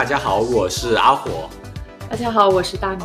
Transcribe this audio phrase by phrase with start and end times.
[0.00, 1.50] 大家好，我是阿火。
[2.08, 3.04] 大家好，我是大米。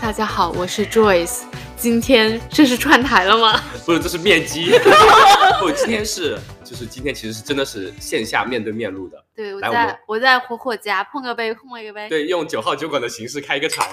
[0.00, 1.40] 大家好，我是 Joyce。
[1.76, 3.60] 今天这是串台了吗？
[3.84, 4.70] 不是，这是面基。
[5.58, 9.20] 不，今天是，就是今天其实是真的是线下面对面录的。
[9.34, 12.08] 对，我在我在火火家碰个杯，碰一个杯。
[12.08, 13.84] 对，用九号酒馆的形式开一个场。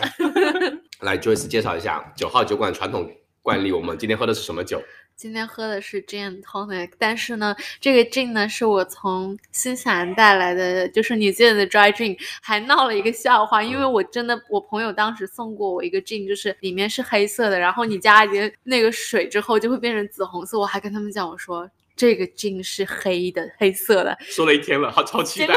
[1.01, 3.09] 来，Joyce 介绍一下九号酒馆传统
[3.41, 4.79] 惯例，我们今天喝的是什么酒？
[5.17, 25.55] 今天喝的是 gin tonic，但是呢，这个 gin 呢是我从新西兰带来的，就是 New Zealand 的 dry gin，还闹了一个笑话，因为我真的，我朋友当时送过我一个 gin，就是里面是黑色的，然后你加一点那个水之后就会变成紫红色，我还跟他们讲我说这个 gin 是黑的，黑色的，说了一天了，好超期待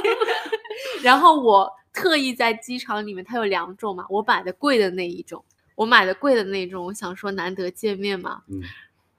[1.04, 5.44] 然后我特意在机场里面，它有两种嘛，我买的贵的那一种，
[5.82, 8.62] 我买的贵的那种，我想说难得见面嘛，嗯，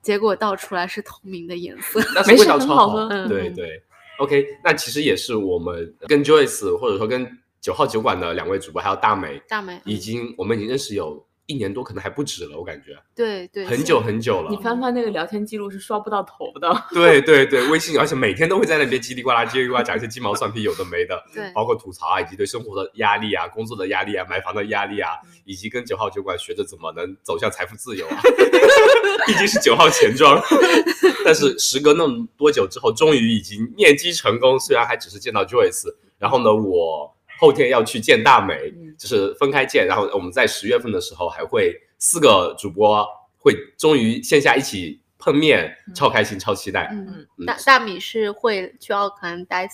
[0.02, 2.02] 结果倒出来是透明的颜色。
[2.16, 3.84] 但是 没味道超好喝嗯对对
[4.20, 14.56] ，OK，那其实也是我们跟 Joyce 或者说跟九号酒馆的两位主播，还有大美，大美，已经我们已经认识有一年多，可能还不止了，我感觉对对，很久很久了你。
[14.58, 16.72] 翻翻那个聊天记录是刷不到头的。
[16.94, 25.12] 对对对，微信，而且每天都会在那边叽里呱啦、叽里呱啦讲一些鸡毛蒜皮、有的没的，对包括吐槽啊，以及对生活的压力啊、工作的压力啊、买房的压力啊，
[25.44, 28.22] 以及跟九号酒馆学着怎么能走向财富自由啊。
[29.28, 30.42] 毕竟是九号钱庄，
[31.24, 38.96] 但是时隔那么多久之后，终于已经面基成功，虽然还只是见到 Joyce，然后呢，我后天要去见大美，嗯。
[38.98, 43.06] 就是分开见，然后我们在十月份的时候还会四个主播
[43.38, 46.88] 会终于线下一起碰面，超开心，超期待。
[46.94, 47.46] 嗯，嗯。
[47.46, 49.68] 大大米是会去奥克兰待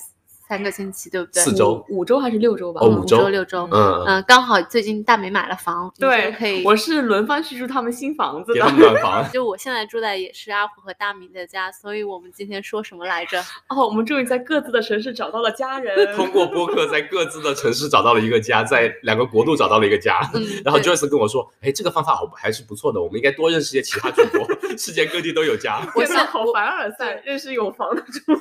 [0.50, 1.44] 三个星期，对不对？
[1.44, 2.82] 四周五周还是六周吧？
[2.82, 3.70] 哦五周周六周。
[3.72, 6.66] 嗯，嗯嗯，刚好最近大美买了房，对可以。
[6.66, 8.68] 我是轮番去住他们新房子他。
[8.72, 9.24] 们暖房。
[9.32, 13.40] 就我现在住在也是阿虎和大米的家，所以我们今天说什么来着？
[13.70, 16.16] 哦，我们终于在各自的城市找到了家人。
[16.16, 20.20] 通过播客在各自的城市找到了一个家，在两个国度找到了一个家。
[20.34, 25.80] 嗯，然后 Joyce 跟我说：“哎，这个方法好还是不错的，我们应该多认识一些其他主播，世界各地都有家。
[25.94, 28.40] 我现在，好凡尔赛，认识有房的主播。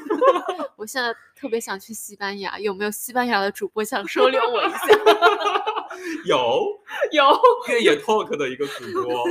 [0.78, 4.78] 我现在特别想去西班牙，有没有西班牙的主播想收留我一下？
[6.26, 6.36] 有
[7.12, 7.24] 有，
[7.68, 9.24] 越野 Talk 的一个主播，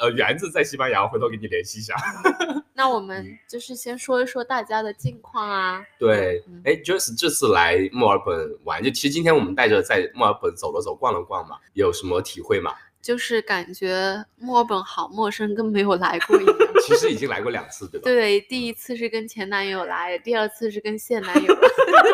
[0.00, 1.94] 呃，园子在西班牙，回头给你联系一下。
[2.74, 5.84] 那我们就是先说一说大家的近况啊。
[5.98, 12.72] 对嗯，哎，Joyce 这次来墨尔本玩，就其实今天我们带着在墨尔本走了走、逛了逛嘛，有什么体会吗？
[13.02, 16.56] 就是感觉墨尔本好陌生，跟没有来过一样。
[16.86, 18.04] 其实已经来过两次，对吧？
[18.04, 21.60] 对，第一次是跟前男友来，第二次是跟现男友来，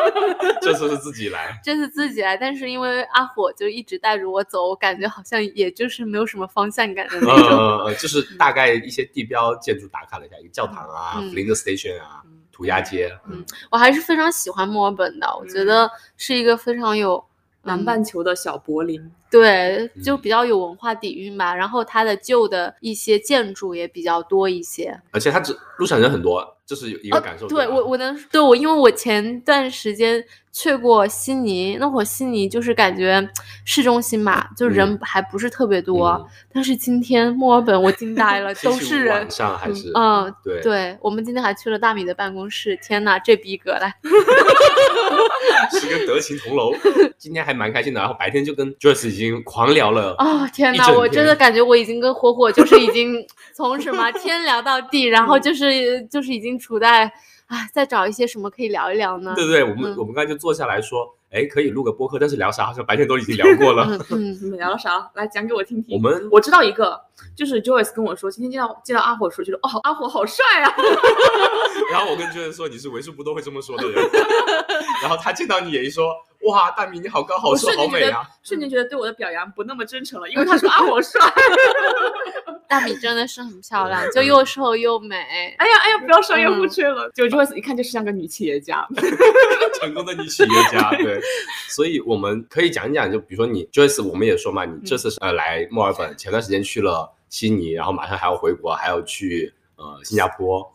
[0.61, 1.59] 这次是自己来。
[1.63, 2.35] 这次自己来。
[2.35, 7.49] 但是因为阿火就一直带着我走，我感觉好像也就是没有什么方向感的呃那种。
[7.49, 17.23] 呃呃，就是大概一些地标建筑打卡了一下，一个教堂啊、嗯弗林德 Station 啊、涂鸦街，嗯我还是非常喜欢墨尔本的，我觉得是一个非常有
[17.63, 21.53] 南半球的小柏林，对，就嗯比较有文化底蕴吧。
[21.55, 24.99] 然后它的旧的一些建筑也比较多一些。
[25.11, 27.47] 而且它只路上人很多，这是一个哦感受。
[27.47, 33.27] 对我我能对我，因为我前段时间去过悉尼，那会儿悉尼就是感觉
[33.65, 36.07] 市中心嘛，就人还不是特别多。
[36.09, 39.31] 嗯但是今天墨尔本我惊呆了， 都是人晚。
[39.31, 43.93] 上还是嗯，对对，我们今天还去了大米的办公室，天呐，这逼格来！
[45.71, 46.73] 是跟德勤同楼。
[47.17, 50.15] 今天还蛮开心的，然后白天就跟 Joyce 已经狂聊了。
[50.17, 53.15] 哦，天呐，我真的感觉我已经跟火火就是已经
[53.53, 57.09] 从什么天聊到地，然嗯后就是就是已经处在
[57.49, 59.33] 啊，再找一些什么可以聊一聊呢？
[59.35, 62.65] 对对对，我们、嗯我们刚才就坐下来说，哎，可以录个播客，但是聊啥？
[62.65, 63.87] 好像白天都已经聊过了。
[63.89, 65.09] 嗯嗯，你们聊了啥？
[65.15, 65.95] 来讲给我听听。
[65.97, 67.01] 我们我知道一个，
[67.35, 70.71] 就是 Joyce 跟我说，今天见到见到阿火的时候，觉得哦，阿火好帅啊。
[71.91, 74.09] 然后我跟 Joyce 说，你是为数不多会这么说的人。
[75.01, 76.13] 然后他见到你也一说，
[76.51, 78.21] 哇，大米你好高好我瘦好美啊！
[78.43, 81.19] 瞬间觉得对我的表扬不那么真诚了，因为他说阿火帅。
[82.69, 85.15] 大米真的是很漂亮，就又瘦又美。
[85.57, 87.09] 哎呀哎呀，不要说又不去了。
[87.15, 88.87] 就 Joyce 一看就是像个女企业家。
[89.81, 91.19] 成功的女企业家，对，
[91.67, 100.71] 所以我们可以讲一讲，就比如说你 Joyce，我们也说嘛，你这次是呃来墨尔本，前段时间去了悉尼，然后马上还要回国，还要去呃新加坡。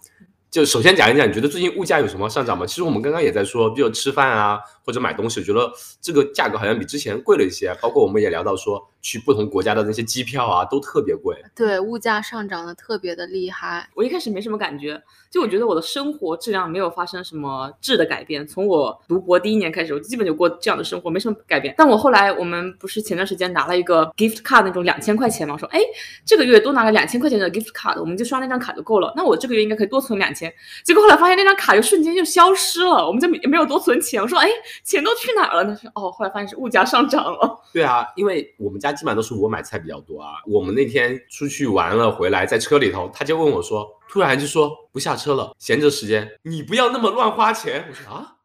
[0.51, 2.67] 就首先讲一讲，你觉得最近物价有什么上涨吗？
[2.67, 7.73] 其实我们刚刚也在说，比如吃饭啊或者买东西，我觉得这个价格好像比之前贵了一些。
[7.81, 11.37] 包括我们也聊到说，去不同国家的那些机票啊，都特别贵。
[11.55, 13.87] 对，物价上涨的特别的厉害。
[13.95, 18.47] 我一开始没什么感觉，就我觉得我的生活质量没有发生什么质的改变。
[18.47, 21.75] 从我读博第一年开始，我基本就过这样的生活，没什么改变。
[21.77, 25.79] 但我后来，我们不是前段时间拿了一个 gift card 那种两千块钱嘛，我说，哎，
[26.25, 29.13] 这个月多拿了两千块钱的 gift card，我们就刷那张卡就够了。
[29.15, 30.51] 那我这个月应该可以多存两千。
[30.83, 34.23] 结果后来发现那张卡就瞬间就消失了，我们就也没有多存钱。
[34.23, 34.49] 我说，哎，
[34.83, 35.65] 钱都去哪儿了？
[35.65, 37.61] 那是哦，后来发现是物价上涨了。
[37.71, 40.35] 对啊，因为我们家基本上都是我买菜比较多啊。
[40.47, 47.85] 我们那天出去玩了回来，在车里头，他就问我说，突然就说不下车了，闲着时间，你不要那么乱花钱。
[47.91, 48.37] 我说啊，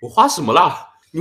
[0.00, 0.72] 我花什么了？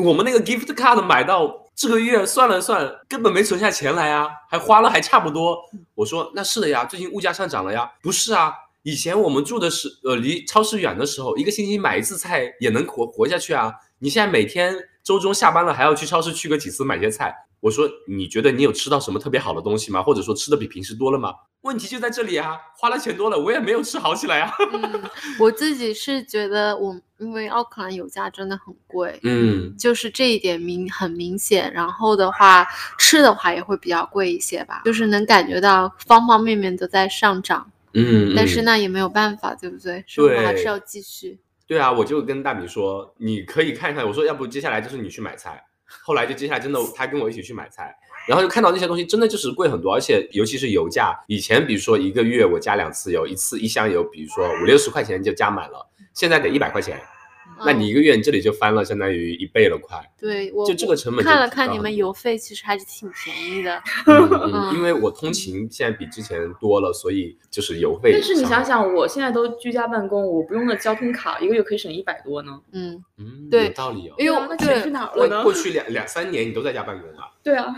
[0.05, 5.57] 我们那个 gift card 买到这个月算了算，根本没存下钱来啊，还花了还差不多。
[5.95, 7.91] 我说那是的呀，最近物价上涨了呀。
[8.03, 13.73] 不是啊，以前我们住的是呃离超市远的时候，一个星期买一次菜也能活活下去啊。
[13.97, 17.33] 你现在每天周中下班了还要去超市去个几次买些菜。
[17.61, 20.01] 我说你觉得你有吃到什么特别好的东西吗？
[20.01, 21.33] 或者说吃的比平时多了吗？
[21.61, 24.53] 问题就在这里啊，花了钱多了，我也没有吃好起来啊。
[24.71, 25.03] 嗯，
[25.37, 31.69] 我自己是觉得我因为奥克兰油价真的很贵，嗯，就是这一点明很明显。
[31.73, 32.65] 然后的话，
[32.97, 37.69] 吃的话也会比较贵一些吧，就是能感觉到方方面面都在上涨。
[37.93, 40.01] 嗯，但是那也没有办法，对不对？
[40.07, 41.41] 生活还是要继续。
[41.67, 44.07] 对啊，我就跟大米说，你可以看看。
[44.07, 45.61] 我说，要不接下来就是你去买菜。
[46.03, 47.95] 后来就接下来真的，他跟我一起去买菜，
[48.27, 56.99] 然后就看到那些东西真的就是贵很多，而且尤其是油价，以前比如说一个月我加两次油，一次一箱油，比如说五六十块钱就加满了，现在得一百块钱。
[57.65, 59.99] 那你一个月你这里就翻了，相当于一倍了快。
[60.17, 63.81] 对，我就这个成本看了看你们邮费，其实还是挺便宜的。
[64.07, 68.11] 嗯，因为我通勤现在比之前多了，所以就是邮费。
[68.13, 72.59] 但是你想想，我现在都居家办公，我不用的交通卡，一个月可以省一百多呢。
[72.71, 74.15] 嗯嗯，对，有道理哦。
[74.17, 75.43] 因为那钱去哪儿了呢？
[75.43, 77.27] 过去两两三年你都在家办公啊？
[77.43, 77.75] 对啊，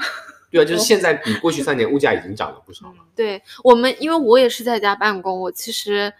[0.51, 2.97] 对啊，就是现在比过去三年物价已经涨了不少了。
[3.15, 6.13] 对我们，因为我也是在家办公，我其实。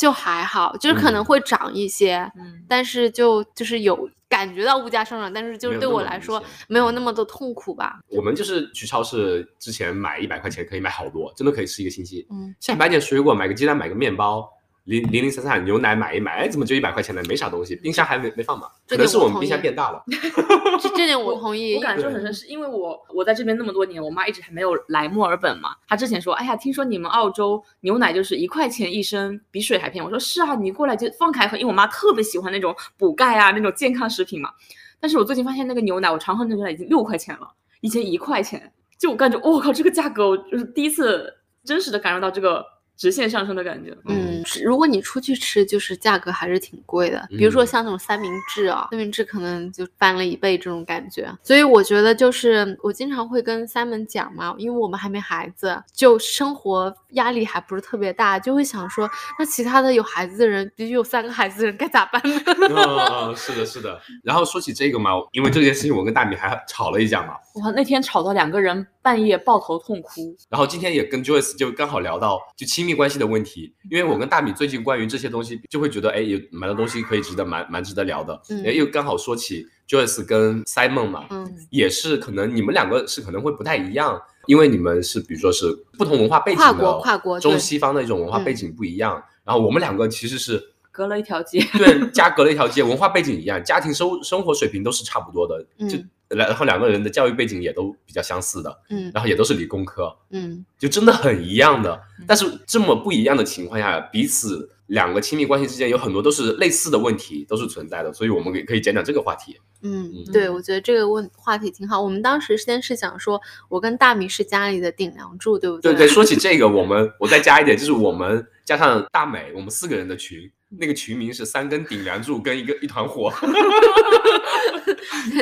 [0.00, 8.00] 就还好，就是可能会涨一些，嗯，但是就就是有感觉到物价上涨，但是就是对我来说没有那么多痛苦吧。
[8.08, 12.26] 我们就是去超市之前买一百块钱可以买好多，真的可以吃一个星期。
[12.30, 14.50] 嗯，现在买点水果，买个鸡蛋，买个面包。
[14.90, 17.22] 零零零散散牛奶买一买，哎，怎么就一百块钱呢？
[17.28, 20.02] 没啥东西，冰箱还没没放满，可能是我们冰箱变大了。
[20.82, 21.76] 这这点我同意。
[21.76, 25.70] 我感受很深，是因为我我在这边那么多年，我妈一直还没有来墨尔本嘛。
[25.86, 30.04] 她之前说，哎呀，听说你们澳洲牛奶就是一块钱一升，比水还便宜。
[30.04, 34.50] 我说是啊，你过来就放开喝，因为我妈特别喜欢那种补钙啊那种健康食品嘛。
[34.98, 37.48] 但是我最近发现那个牛奶，我常喝那牛奶已经六块钱了，
[37.80, 41.32] 以前一块钱，就我感觉，我靠，这个价格，我就是第一次
[41.64, 42.64] 真实的感受到这个。
[43.00, 43.96] 直线上升的感觉。
[44.10, 44.29] 嗯，
[44.62, 47.26] 如果你出去吃，就是价格还是挺贵的。
[47.30, 51.30] 比如说像那种三明治啊，三明治可能就翻了一倍这种感觉。
[51.42, 59.08] 所以我觉得就是我经常会跟 Simon 讲嘛，因为我们还没孩子，就生活压力还不是特别大，就会想说，
[59.38, 62.40] 那其他的有孩子的人，比如有三个孩子的人该咋办呢？
[63.30, 64.00] 嗯，是的，是的。
[64.22, 67.34] 然后说起这个嘛，因为这件事情，我跟大米还吵了一架嘛。
[67.54, 70.36] 哇，那天吵到两个人半夜抱头痛哭。
[70.48, 73.00] 然后今天也跟 Joyce 就刚好聊到就亲密。
[73.00, 78.38] 关系的问题，因为我跟大米最近关于这些东西，就会觉得哎，有蛮多东西可以值得蛮蛮值得聊的。
[78.62, 89.22] 哎，又刚好说起 Joyce 跟 Simon 嘛，嗯，也是可能你们两个是可能会不太一样，因为你们是比如说是不同文化背景的，跨国跨国中西方的一种文化背景不一样。
[89.44, 90.62] 然后我们两个其实是
[91.00, 95.96] 隔了一条街，对，家隔了一条街，文化背景一样，家庭生生活水平都是差不多的，就。
[96.28, 102.00] 然后两个人的教育背景也都比较相似的，嗯，然后也都是理工科，嗯，就真的很一样的。
[102.24, 108.12] 但是这么不一样的情况下，彼此两个亲密关系之间有很多都是类似的问题，都是存在的。
[108.12, 109.58] 所以我们也可以讲讲这个话题。
[109.82, 112.00] 嗯，对，我觉得这个问话题挺好。
[112.00, 115.92] 我们当时先是想说，我跟大米是家里的顶梁柱，对不对？
[115.94, 120.48] 对对，说起这个，我们我再加一点，就是我们加上大美，我们四个人的群，
[120.78, 123.32] 那个群名是三根顶梁柱跟一个一团火。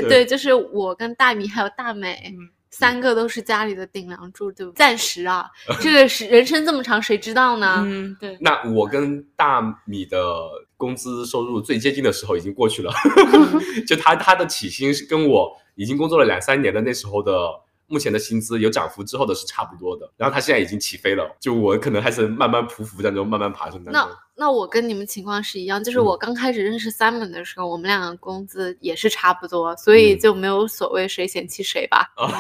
[0.09, 2.35] 对，就是我跟大米还有大美，
[2.71, 4.73] 三个都是家里的顶梁柱，对不？
[4.73, 5.49] 暂时啊，
[5.81, 7.83] 这个是人生这么长，谁知道呢？
[7.87, 8.37] 嗯，对。
[8.41, 12.93] 那我跟大米的工资收入最接近的时候已经过去了，
[13.87, 17.33] 就他他的起薪是跟我已经工作了两三年的那时候的
[17.87, 23.93] 目前的薪资有涨幅之后的是差不多的，然后他现在已经起飞了，就我可能还是慢慢匍匐当中，慢慢爬升当中。
[23.93, 32.11] 那那我跟你们情况是一样，就是嗯我刚开始认识 Simon 的时候，我们俩的工资也是差不多，所以嗯就没有所谓谁嫌弃谁吧。
[32.17, 32.31] 啊，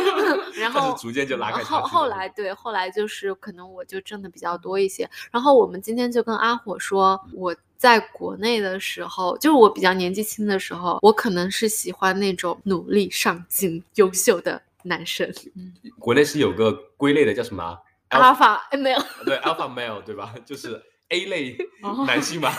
[0.58, 5.08] 然 后是逐渐就拉开后后来对，后来就是可能我就挣的比较多一些。
[5.30, 15.30] 然后我们今天就跟阿火说，我在国内的时候，就是我比较年纪轻的时候，我可能是喜欢那种努力上进、优秀的男生。
[15.54, 17.78] 嗯国内是有个归类的叫什么啊
[18.10, 20.32] 阿尔法哎没有，对，alpha male 对吧？
[20.46, 22.04] 就是 A 类哦。
[22.06, 22.52] 男性嘛，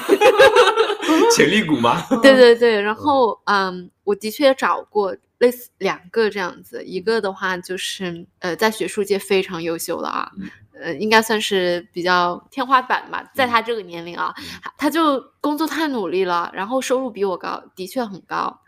[1.36, 2.02] 潜力股嘛。
[2.22, 10.50] 对对对，然后嗯，我的确找过类似两个这样子，一个的话就是呃，在学术界非常优秀的啊，嗯。
[10.80, 14.44] 呃，应该算是比较天花板吧，在他这个年龄啊，嗯。
[14.62, 18.62] 他他就工作太努力了，然后收入比我高，的确很高，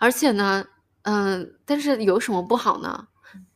[0.00, 0.64] 而且呢，
[1.02, 3.08] 嗯、但是有什么不好呢？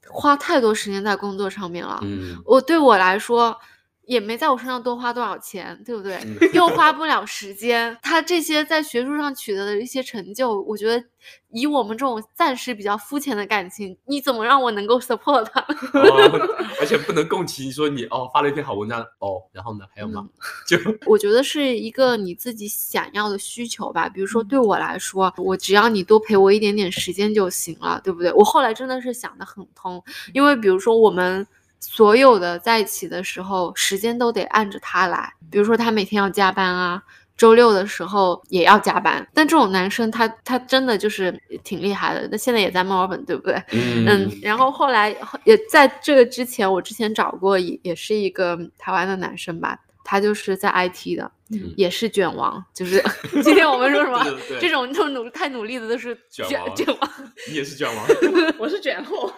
[0.08, 3.58] 花太多时间在工作上面了，嗯，我对我来说
[4.06, 6.16] 也没在我身上多花多少钱，对不对？
[6.24, 7.96] 嗯又 花不了时间。
[8.02, 11.04] 他这些在学术上取得的一些成就，我觉得
[11.50, 15.60] 以我们这种暂时比较肤浅的感情，你怎么让我能够 support 他？
[15.92, 16.48] 哦，
[16.80, 20.24] 而且不能共情，说你哦发了一篇好文章哦，然后呢还有吗？
[20.68, 24.08] 就我觉得是一个你自己想要的需求吧。
[24.08, 28.32] 比如说嗯对我来说，我只要你多陪我一点点时间就行了，对不对？
[28.34, 30.00] 我后来真的是想得很通，
[30.32, 31.44] 因为比如说我们。
[31.80, 35.32] 所有的在一起的时候，时间都得按着他来。
[35.50, 37.02] 比如说他每天要加班啊，
[37.36, 39.26] 周六的时候也要加班。
[39.32, 43.54] 但这种男生他他真的就是挺厉害的，那现在也在墨尔本，对不对？
[43.72, 45.14] 嗯嗯，然后后来
[45.44, 53.02] 也在这个之前，我之前找过也也是一个台湾的男生吧，他就是在 IT 的，嗯也是卷王，就是
[53.42, 57.10] 今天我们说什么对对对这种这种努太努力的都是卷卷王卷王。
[57.48, 58.06] 你也是卷王，
[58.56, 59.32] 我是卷后，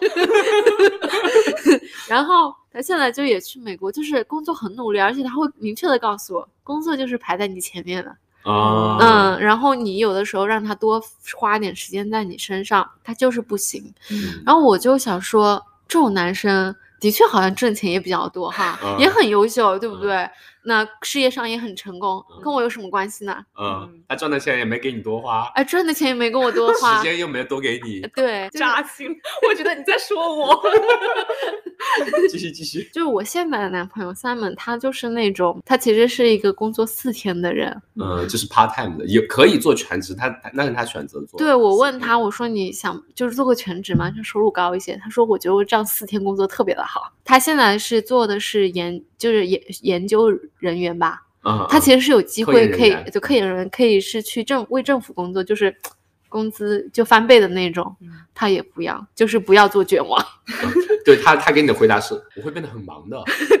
[2.07, 8.15] 然后他现在就也去美国，就是工作很努力，而且他会明确的告诉我，工作就是排在你前面的。
[8.43, 11.01] 啊，嗯，然后你有的时候让他多
[11.35, 13.83] 花点时间在你身上，他就是不行。
[14.11, 20.27] 嗯然后我就想说，这种男生的确好像挣钱也比较多哈，嗯也很优秀，对不对？
[20.63, 23.37] 那事业上也很成功，嗯跟我有什么关系呢？
[23.59, 29.07] 嗯，他赚的钱也没给你多花，哎，赚的钱也没跟我多花时，间又没多给你，对，就是扎心。
[29.47, 30.61] 我觉得你在说我。
[32.29, 37.81] 继续继续，就是我现在的男朋友 Simon，他就是那种，他其实是一个工作四天的人。
[37.95, 41.37] 嗯，就是 part time 的，也可以做全职，他他那是他选择做。
[41.39, 44.11] 对我问他，我说你想就是做个全职吗？
[44.11, 44.97] 就收入高一些。
[45.01, 47.13] 他说我觉得我这样四天工作特别的好。
[47.23, 51.21] 他现在是做的是研，就是研研究人员吧。
[51.43, 55.73] 嗯，他其实是有机会可以就科研人员可以是去政为政府工作，就是
[56.27, 57.95] 工资就翻倍的那种。
[58.01, 60.25] 嗯他也不要，就是不要做卷王。
[61.03, 63.21] 对他他给你的回答是，我会变得很忙的。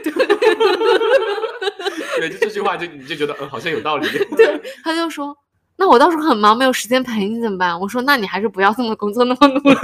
[2.17, 4.07] 对，就这句话就你就觉得嗯好像有道理。
[4.37, 5.35] 对，他就说。
[5.79, 7.79] 那我到时候很忙，没有时间陪你怎么办？
[7.79, 9.75] 我说，那你还是不要这么工作那么努力。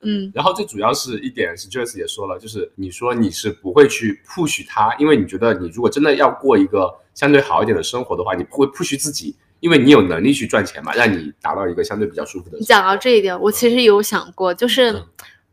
[0.00, 15.02] 嗯然后最主要是一点是 Joyce 也说了，就是你说你是不会去 push 他，因为你觉得你如果真的要过一个相对好一点的生活的话，你不会 push 自己，因为你有能力去赚钱嘛，让你达到一个相对比较舒服的你讲到这一点，我其实有想过，就是嗯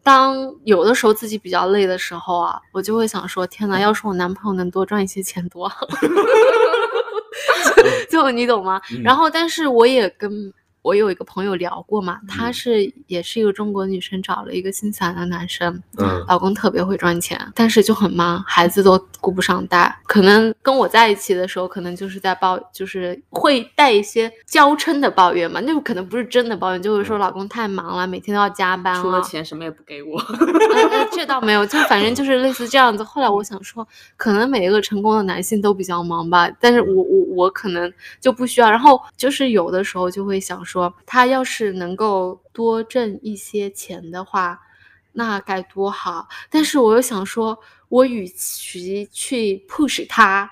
[0.04, 5.86] 当有的时候自己比较累的时候啊，我就会想说，天哪，要是我男朋友能多赚一些钱多好。
[8.10, 8.82] 就你懂吗？
[8.92, 19.96] 嗯然后，但是我也跟我有一个朋友聊过嘛，她嗯是也是一个中国女生，找了一个新西兰的男生，嗯老公特别会赚钱，但是就很忙，孩子都顾不上带。
[20.06, 29.24] 可能跟我在一起的时候，可能就是在抱，就是会带一些娇嗔的抱怨嘛，那个可能不是真的抱怨，就是说老公太忙了，每天都要加班除了了。
[29.24, 30.20] 钱什么也不给我。
[31.12, 33.04] 这倒没有，就反正就是类似这样子。
[33.04, 38.70] 后来我想说，可能每一个成功的男性都比较忙吧，但是我我我可能就不需要。
[38.70, 40.71] 然后就是有的时候就会想说，
[41.06, 44.60] 他要是能够多挣一些钱的话，
[45.14, 46.28] 那该多好。
[46.50, 47.60] 但是我又想说，
[47.90, 50.50] 我与其去 push 他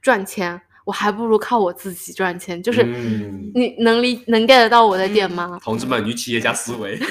[0.00, 2.62] 赚钱，我还不如靠我自己赚钱。
[2.62, 5.58] 就是嗯你能理能 get 到我的点吗？
[5.62, 6.98] 同志们，女企业家思维。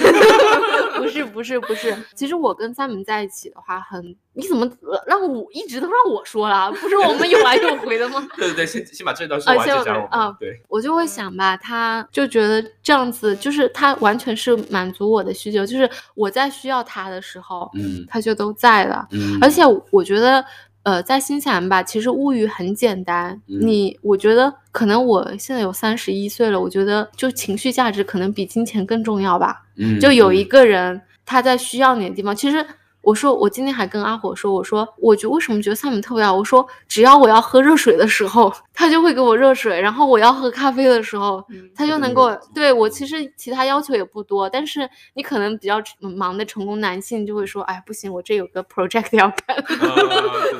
[0.97, 4.69] 不是不是不是，其实我跟 Simon 在一起的话很，你怎么
[5.05, 6.71] 让我一直都让我说了？
[6.71, 8.27] 不是我们有来有回的吗？
[8.35, 10.37] 对对对，先先把这段说完，啊先再讲我把啊。
[10.39, 19.07] 对，我就会想吧，他就觉得这样子，就是他完全是满足我的需求，就是我在需要他的时候，嗯他就都在了。
[19.11, 19.61] 嗯，而且
[19.91, 20.43] 我觉得，
[20.87, 23.41] 呃，在新西兰吧，其实物欲很简单。
[23.47, 29.63] 嗯你，我觉得可能我现在有三十一岁了，我觉得就情绪价值可能比金钱更重要吧。
[29.75, 32.65] 嗯就有一嗯个人他在需要你的地方，其实
[33.07, 36.35] 我说我今天还跟阿火说，我说我觉为什么觉得 Simon 特别好？
[36.35, 42.37] 我说只要我要喝热水的时候，他就会给我热水；然后我要喝咖啡的时候，嗯他就能给我。
[42.53, 49.55] 对我其实其他要求也不多，但是你可能比较忙的成功男性就会说，哎，不行，我这有个 project 要干。
[49.55, 49.63] 啊，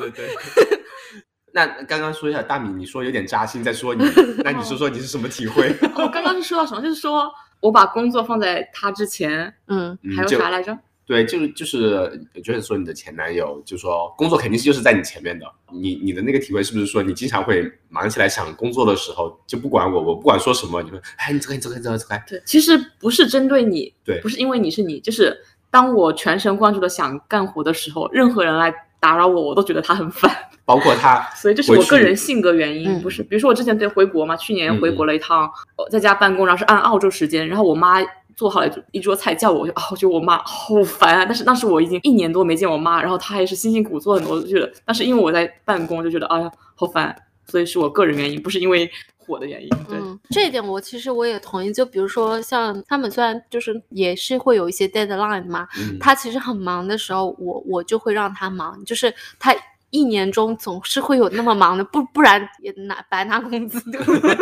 [0.00, 0.80] 对对。
[1.52, 4.02] 那刚刚说一下大米，你说有点扎心，在说你，
[4.42, 5.76] 那你说说你是什么体会？
[5.96, 6.80] 我刚刚是说到什么？
[6.80, 10.78] 就是说我把工作放在他之前，嗯还有啥来着？
[11.08, 15.46] 对，就是就是，就是说你的前男友，就说工作肯定是就是在你前面的。
[15.72, 22.22] 你你的那个体会是不是说你经常会忙起来想工作的时候，就不管我，我不管说什么，你会哎你走开你走开你走开走开。
[22.28, 25.34] 对，其实不是针对你，对不是因为你是你，就是
[25.70, 30.30] 当我全神贯注的想干活的时候，任何人来打扰我，我都觉得他很烦。
[30.66, 33.22] 包括他 所以这是我个人性格原因，嗯不是。
[33.22, 38.02] 比如说我之前对回国嘛，去年嗯回国了一趟，我在家办公，然后是按澳洲时间，然后我妈
[38.38, 41.24] 做好了一桌菜叫我，我就啊，我觉得我妈好烦啊。
[41.24, 47.14] 但是当时我已经一年多没见我妈，然后她还是辛辛苦苦做很多，我就觉得，但是因为我在办公，就觉得哎呀好烦，
[47.46, 49.68] 所以是我个人原因，不是因为火的原因。
[49.88, 51.72] 对，嗯，这一点我其实我也同意。
[51.72, 59.52] 就比如说像他们虽然就是也是会有一些 deadline 嘛，嗯他其实很忙的时候，我我就会让他忙，就是他
[59.90, 64.34] 一年中总是会有那么忙的，不不然也拿白拿工资，对不对？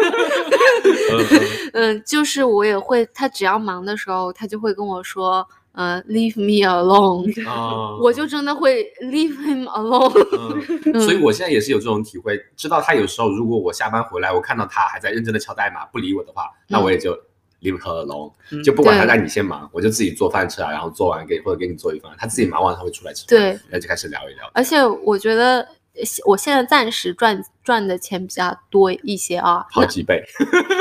[1.12, 1.40] 嗯嗯
[1.94, 10.92] 嗯，就是我也会，他只要忙的时候，他就会跟我说，呃，leave me alone，啊， 我就真的会 leave him alone。
[10.92, 17.16] 嗯，所以我现在也是有这种体会，知道他有时候如果我下班回来，我看到他还在认真的敲代码不理我的话，那我也就
[17.73, 24.50] leave her alone，、嗯就不管他对让你先忙，我就自己做饭吃啊，然后做完给或者给你做一份，他自己忙完他会出来吃饭，对然后就开始聊一聊。
[24.54, 25.61] 而且我觉得
[25.94, 30.23] 呃我现在暂时赚赚的钱比较多一些啊，好几倍，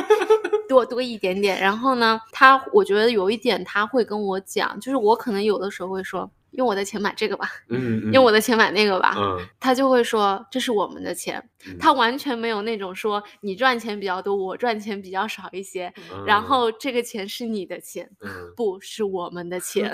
[0.68, 1.60] 多多一点点。
[1.60, 9.16] 然后呢，他我觉得有一点他会跟我讲，就是我可能有的时候会说，用我的钱买这个吧，嗯，嗯用我的钱买那个吧。
[9.18, 15.94] 嗯，他就会说这是我们的钱，嗯他完全没有那种说你赚钱比较多，我赚钱比较少一些，
[16.26, 18.30] 然嗯后这个钱是你的钱，嗯。
[18.56, 19.94] 不是我们的钱。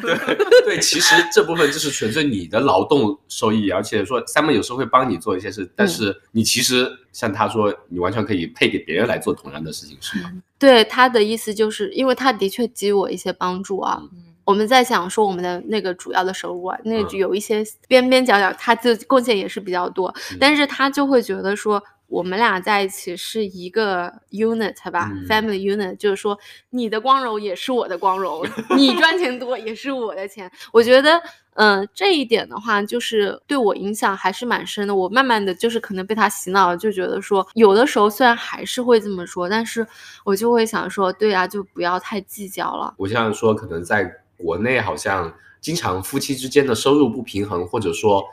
[0.65, 10.31] 对，其实这部分就是纯粹你的劳动收益，而且说 Simon 有时候会帮你做一些事，但是你其实像他说，你完全可以配给别人来做同样的事情，是吗？
[10.59, 14.01] 对他的意思就是，因为他的确给予我一些帮助啊。
[14.41, 21.81] 嗯我们在想说我们的那个主要的收入啊，那嗯有一些边边角角，他就贡献也是比较多，嗯但是他就会觉得说。
[22.11, 26.37] 我们俩在一起是一个 unit 吧、嗯 f a m i l y unit，就是说
[26.71, 28.45] 你的光荣也是我的光荣，
[28.75, 30.51] 你赚钱多也是我的钱。
[30.73, 31.21] 我觉得，
[31.53, 34.93] 嗯、这一点的话，就是对我影响还是蛮深的。
[34.93, 39.87] 我慢慢的就是可能被他洗脑了，就觉得说，有的时候虽然还是会这么说，但是
[40.25, 42.93] 我就会想说，对啊，就不要太计较了。
[42.97, 44.03] 我想说，可能在
[44.41, 48.23] 国内好像经常夫妻之间的收入不平衡，或者说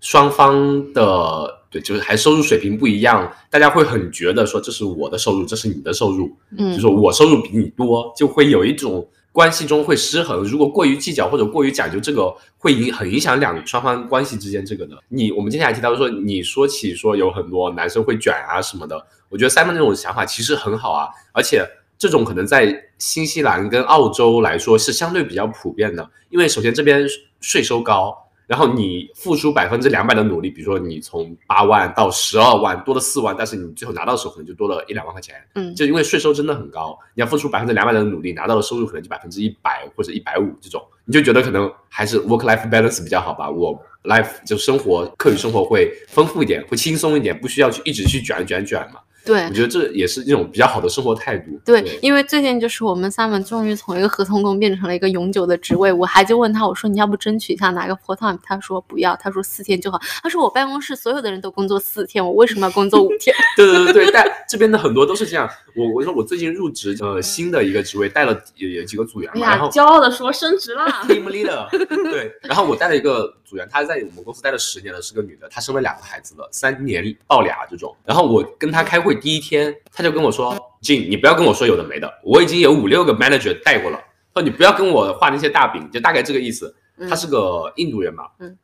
[0.00, 10.42] 双方的对，就是还收入水平不一样，大家会很觉得说这是我的收入，这是你的收入，嗯就说我收入比你多，就会有一种关系中会失衡。
[10.44, 14.96] 如果过于计较或者过于讲究这个，会影很影响两双方关系之间这个的。
[15.08, 21.66] 你我们接下来提到说，你说起说有很多男生会卷啊什么的，我觉得 Simon 那种想法其实很好啊，而且
[21.98, 27.06] 这种可能在新西兰跟澳洲来说是相对比较普遍的，因为首先这边
[27.40, 28.16] 税收高。
[28.46, 43.50] 然后你付出百分之两百的努力，比如说你从八万到十二万，多了四万，但是你最后拿到手可能就多了一两万块钱，嗯，就因为税收真的很高，你要付出百分之两百的努力，拿到的收入可能就百分之一百或者一百五这种，你就觉得可能还是 work life balance 比较好吧。
[43.50, 49.00] 我 life 就生活课余生活会丰富一点，会轻松一点，不需要去一直去卷卷卷嘛。
[49.26, 51.60] 对我觉得这也是一种比较好的生活态度。
[51.64, 58.38] 对，因为最近就是我们 Simon 终于从一个合同工变成了一个永久的职位，我还就问他，我说你要不争取一下拿个 full time？
[58.42, 60.00] 他说不要，他说四天就好。
[60.22, 63.34] 他说我办公室所有的人都工作四天，我为什么要工作五天？
[63.56, 65.48] 对对对对，但这边的很多都是这样。
[65.74, 71.68] 我我说我最近入职呃新的一个职位，带了也有几个组员然后，呀骄傲的说升职啦 team leader，
[72.10, 77.96] 对， 然后我带了一个组员，她在我们公司待了十年了，是个女的，她生了两个孩子了，三年抱俩这种。
[78.04, 83.98] 然后我跟她开会第一天，她就跟我说：“Jin，你不要跟我说有的没的，我已经有五六个 manager 带过了，
[84.34, 88.58] 说你不要跟我画那些大饼，就大概这个意思。”嗯她是个印度人嘛，嗯。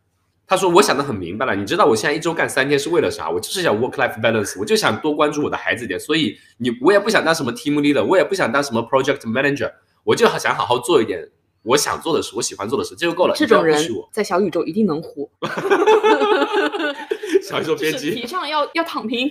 [0.45, 3.31] 她说：“我想的很明白了，你知道我现在一周干三天是为了啥？
[3.31, 5.99] 我就是想 work life balance，我就想多关注我的孩子一点。
[5.99, 9.73] 所以你我也不想当什么 team leader，我也不想当什么 project manager，
[10.05, 11.27] 我就想好好做一点
[11.62, 13.35] 我想做的事，我喜欢做的事，这就够了。
[13.37, 15.29] 这种人在小宇宙一定能火。
[17.42, 19.29] 小宇宙编辑提倡要要躺平，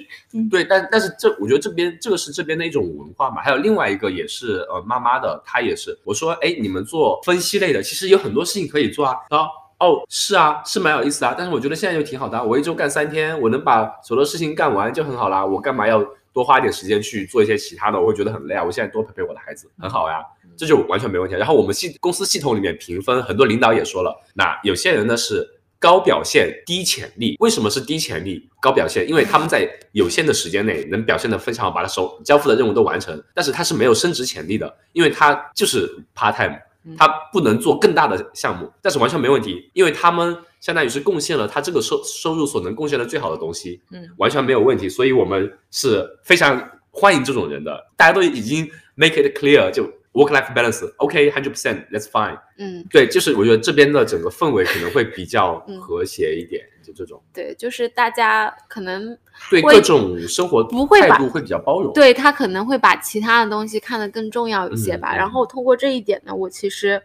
[0.49, 3.41] 对，但但是这我觉得这边这个是这边的一种文化嘛。
[3.41, 9.15] 还有另外一个也是呃妈妈的，她也是我说哎，你们做分析类的，其实有很多事情可以做啊。
[9.29, 9.47] 啊
[9.79, 17.99] 哦，是啊，是蛮有意思啊，但是我觉得现在就挺好的啊，我一周干三天，我能把所有的事情干完就很好啦，我干嘛要多花一点时间去做一些其他的？
[17.99, 20.23] 我会觉得很累啊，我现在多陪陪我的孩子，很好呀，
[20.57, 21.37] 这就完全没问题啊。
[21.37, 25.47] 然后我们系公司系统里面评分，很多领导也说了，那有些人呢是
[25.79, 29.07] 高表现低潜力，为什么是低潜力高表现？
[29.07, 36.57] 因为他们在有限的时间内能表现得非常好，把他手交付的任务都完成，但是他是没有升职潜力的，因为他就是 part time。
[36.97, 47.83] 他不能做更大的项目，但是完全没问题，因为他们相当于是贡献了他这个收收入所能贡献的最好的东西，嗯，完全没有问题，所以我们是非常欢迎这种人的。
[47.97, 52.39] 大家都已经 make it clear，就 work life balance，OK，hundred percent，that's fine。
[52.57, 59.17] 嗯，对，就是我觉得这边的整个氛围可能会比较 嗯和谐一点，就这种对，就是大家可能
[59.49, 61.91] 对各种生活不会态度会比较包容。
[61.93, 65.15] 对他可能会把其他的东西看得更重要一些吧。
[65.15, 67.01] 然后通过这一点呢，我其实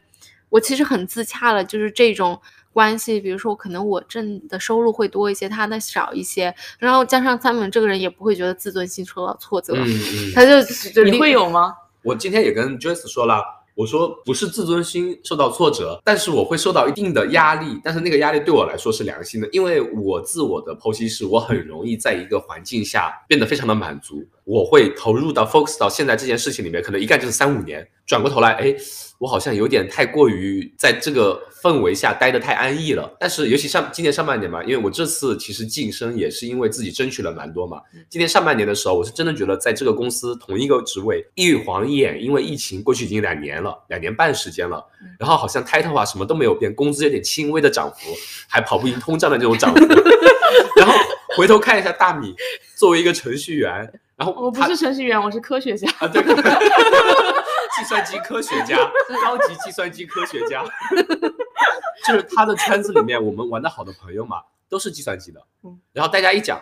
[0.49, 2.39] 我其实很自洽了，就是这种
[2.77, 11.73] 关系，比如说可能我挣的收入会多一些，他的少一些，然后加上 Simon 这个人也不会觉得自尊心受到挫折，嗯 嗯，他就就你会有吗？
[12.03, 13.43] 我今天也跟 Joyce 说了，
[13.75, 28.75] 我说不是自尊心受到挫折，但是我会受到一定的压力，但是那个压力对我来说是良心的，因为我自我的剖析是，我很容易在一个环境下变得非常的满足，我会投入到 focus 到现在这件事情里面，可能一干就是三五年，转过头来，哎，
[29.19, 33.13] 我好像有点太过于在这个氛围下待得太安逸了。
[33.19, 44.85] 但是尤其上今年上半年嘛，因为我这次其实晋升也是因为自己争取了蛮多嘛，今年上半年的时候，我是真的觉得在这个公司同一个职位一晃眼，因为疫情过去已经两年了，两年半时间了，
[45.19, 48.15] 然后好像 title 啊什么都没有变，工资有点轻微的涨幅，
[48.49, 49.85] 还跑不赢通胀的这种涨幅。
[50.79, 50.95] 然后
[51.37, 52.33] 回头看一下大米，
[52.77, 53.73] 作为一个程序员，
[54.17, 55.91] 然后我不是程序员，我是科学家。
[55.99, 56.23] 啊，对，
[57.77, 58.77] 计算机科学家，
[59.25, 60.65] 高级计算机科学家，
[62.07, 65.79] 就是他的圈子里面，我们玩的好的朋友嘛，都是计算机的嗯。
[65.93, 66.61] 然后大家一讲，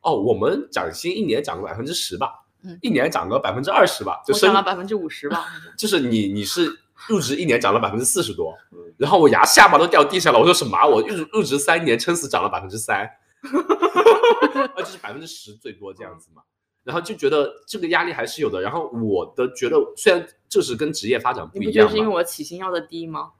[0.00, 6.70] 哦，我们涨薪一年涨个百分之十吧嗯，一年涨个百分之二十吧，就我升涨了百分之五十吧， 就是你你是
[7.08, 8.56] 入职一年涨了百分之四十多，
[8.96, 10.86] 然后我牙下巴都掉地上了，我说什么啊？
[10.86, 16.42] 我入入职三年撑死涨了百分之三，啊，就是百分之十最多这样子嘛。
[16.86, 18.60] 然后就觉得这个压力还是有的。
[18.60, 23.30] 然后我的觉得，虽然这是跟职业发展不一样你不觉得是因为，我起薪要的低吗？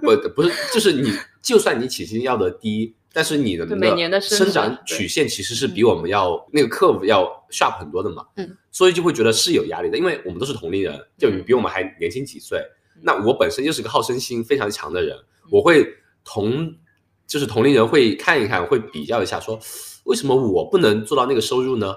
[0.00, 1.10] 不不是，就是你
[1.42, 8.24] 就算你起薪要的低，但是你的对每年的升生长曲线其实是比我们要那个 curve 要 sharp 很多的嘛。
[8.36, 12.62] 嗯，所以就会觉得是有压力的，因为我们都是同龄人，就你比我们还年轻几岁。
[13.02, 15.18] 那我本身就是个好胜心非常强的人，
[15.50, 15.84] 我会
[16.24, 16.72] 同
[17.26, 19.58] 就是同龄人会看一看，会比较一下，说
[20.04, 21.94] 为什么我不能做到那个收入呢？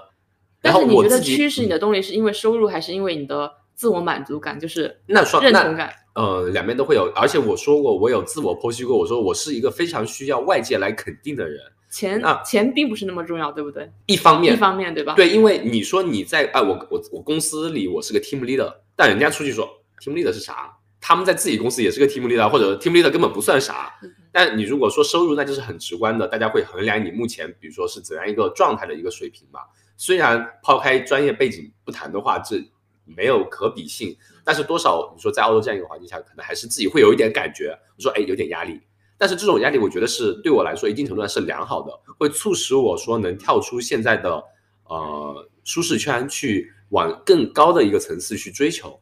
[0.60, 5.92] 然但是你觉得驱使你嗯的动力是因为收入，还是因为你的自我满足感，就是那双认同感？
[6.14, 11.60] 呃，两边都会有，而且我说过，我有自我剖析过，我说我是一个非常需要外界来肯定的人。
[11.90, 13.90] 钱啊钱并不是那么重要，对不对？
[14.06, 19.66] 一方面，一方面对吧？，对，因为你说你在啊，我我我公司里我是个 team leader，但人家出去说
[20.02, 20.74] team leader 是啥？
[21.00, 23.94] 他们在自己公司也是个 team leader，或者 team leader 根本不算啥。
[24.32, 29.60] 但你如果说收入，那就是很直观的，大家会衡量你目前比如说是怎样一个状态的一个水平嘛。
[29.98, 32.56] 虽然抛开专业背景不谈的话，这
[33.04, 38.80] 没有可比性，但是多少你说在澳洲这样一个环境下，可能还是自己会有一点感觉，说哎有点压力。
[39.18, 44.40] 但是这种压力，我觉得是对我来说一定程度上是良好的，会促使我说能跳出现在的
[44.84, 49.00] 呃舒适圈，去往更高的一个层次去追求。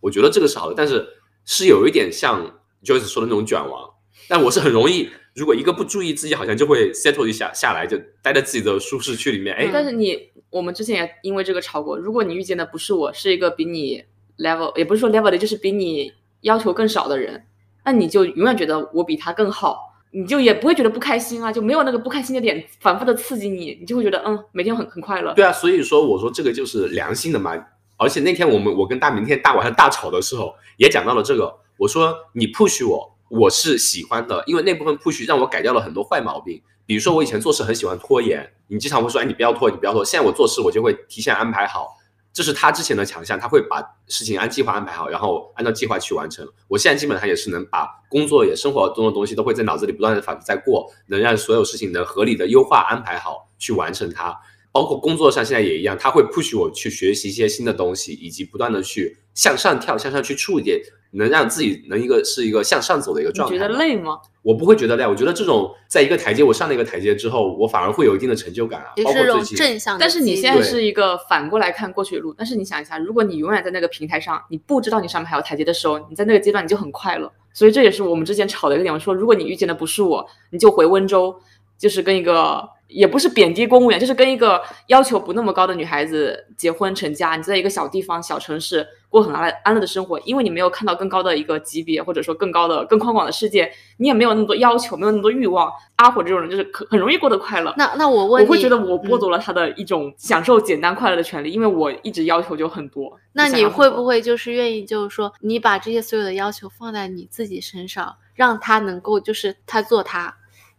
[0.00, 1.06] 我觉得这个是好的，但是
[1.44, 3.90] 是有一点像 Joyce 说的那种卷王。
[4.26, 9.54] 但我是很容易，如果一个不注意，自己好像就会 settle 一下下来，就待在自己的舒适区里面。
[9.54, 11.96] 哎，但是你我们之前也因为这个吵过。
[11.96, 14.04] 如果你遇见的不是我，是一个比你
[14.38, 17.44] level 也不是说 level 的，就是比你要求更少的人，
[17.84, 25.34] 那你就永远觉得我比他更好，你就也不会觉得不开心啊，就没有那个不开心的点反复的刺激你，你就会觉得嗯，每天很很快乐。
[25.34, 27.54] 对啊，所以说我说这个就是良性的嘛。
[27.96, 31.52] 而且那天我们我跟大明天大晚上大吵的时候，也讲到了这个。
[31.76, 36.62] 我说你 push 我，我是喜欢的，因为那部分 push 让我改掉了很多坏毛病。
[36.86, 40.04] 比如说我以前做事很喜欢拖延，你经常会说，哎，你不要拖，你不要拖。
[40.04, 41.96] 现在我做事我就会提前安排好，
[42.32, 46.46] 这是他之前的强项，他会把事情按计划安排好，然后按照计划去完成。
[46.68, 54.38] 我现在基本上也是能把工作也生活中的东西都会在脑子里不断的反复在过，能让所有事情能合理的优化安排好去完成它。
[54.72, 60.80] 包括工作上现在也一样，他会 push 我去学习一些新的东西，以及不断的去向上跳、向上去触点，
[61.12, 63.66] 能让自己能一个是一个向上走的一个状态你觉。
[63.66, 64.18] 得累吗？
[64.42, 68.92] 我不会觉得累，我觉得这种在一个台阶，我上了一个台阶之后，我反而会有一定的成就感啊。
[68.96, 77.30] 也是这种正向的但是你现在是一个反过来看过去的路，但是你想一下，如果你永远在那个平台上，你不知道你上面还有台阶的时候，你在那个阶段你就很快乐。
[77.52, 78.94] 所以这也是我们之前吵的一个点。
[78.94, 81.34] 我说，如果你遇见的不是我，你就回温州，
[81.76, 87.36] 就是跟一个也不是贬低公务员，就是跟一个要求不那么高的女孩子结婚成家。
[87.36, 95.72] 你在一个小地方、小城市过很安安乐的生活，因为你没有看到更高的一个级别，或者说更高的、更宽广的世界，你也没有那么多要求，没有那么多欲望。
[95.96, 97.74] 阿火这种人就是可很容易过得快乐。
[97.76, 103.18] 那那我问你，我会觉得我剥夺了他的一种享受简单快乐的权利，因为我一直要求就很多。
[103.32, 104.08] 那你会不会？
[104.08, 110.34] 会就是愿意，就是说你把这些所有的要求放在你自己身上，让他能够就是他做他，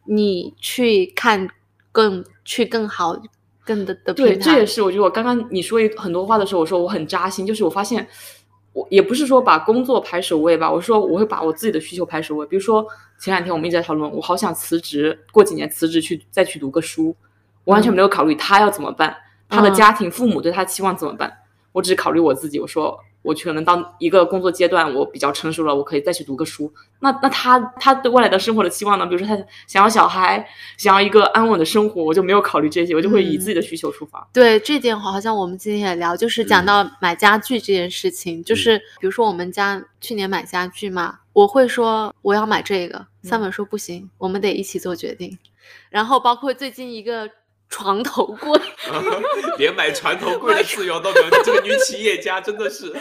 [0.06, 1.48] 你去看
[2.00, 3.14] 更去更好
[3.66, 8.08] 更的的对，这也是我觉得我刚刚你说一很多话的时候，我说我很扎心，就是我发现
[8.72, 12.46] 我也不是说把工作排首位吧，我说我会把我自己的需求排首位。
[12.46, 12.86] 比如说
[13.20, 17.14] 前两天我们一直在讨论，我好想辞职，过几年辞职去再去读个书，
[17.66, 19.14] 我完全没有考虑他要怎么办，
[19.50, 21.32] 他的嗯家庭、父母对他期望怎么办，
[21.74, 22.60] 我只是考虑我自己。
[22.62, 26.72] 我说我可能到一个工作阶段，我比较成熟了，我可以再去读个书。
[27.02, 29.06] 那那他他对未来的生活的期望呢？
[29.06, 34.28] 比如说他想要小孩，想要一个安稳的生活，我就没有考虑这些，我就会以嗯自己的需求出发。
[34.34, 45.38] 对这点好像我们今天也聊，就是讲嗯到买家具这件事情，就是比如说我们家去年买家具嘛，我会说我要买这个，三本说不行，我们得一起做决定。
[45.90, 47.30] 然后包括最近一个
[47.70, 48.60] 床头柜，
[49.58, 52.94] 连买床头柜的自由都没有，你这个女企业家真的是。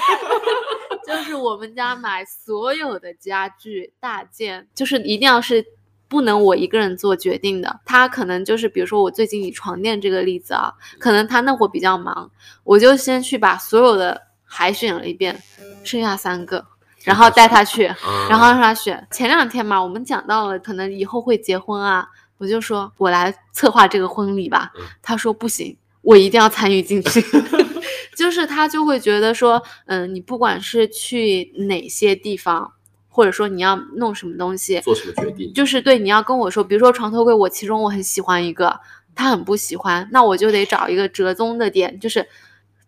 [1.07, 5.65] 就是我们家买所有的家具大件，就是一定要是
[6.07, 7.81] 不能我一个人做决定的。
[7.87, 12.31] 他可能就是，比如说我最近以床垫这个例子啊，可能他那会儿比较忙，
[12.63, 15.43] 我就先去把所有的海选了一遍，
[15.83, 16.67] 剩下三个，
[17.05, 17.85] 然后带他去，
[18.29, 19.09] 然后让他选。
[19.11, 22.07] 前两天嘛，我们讲到了可能以后会结婚啊，
[22.39, 27.23] 我就说我来策划这个婚礼吧嗯，他说不行，我一定要参与进去。
[28.17, 32.73] 就是他就会觉得说，嗯，你不管是去哪些地方，
[33.09, 35.53] 或者说你要弄什么东西，做什么决定？
[35.53, 38.81] 就是对你要跟我说，比如说床头柜，我其中我很喜欢一个，
[39.15, 42.27] 他很不喜欢，那我就得找一个折中的点，就是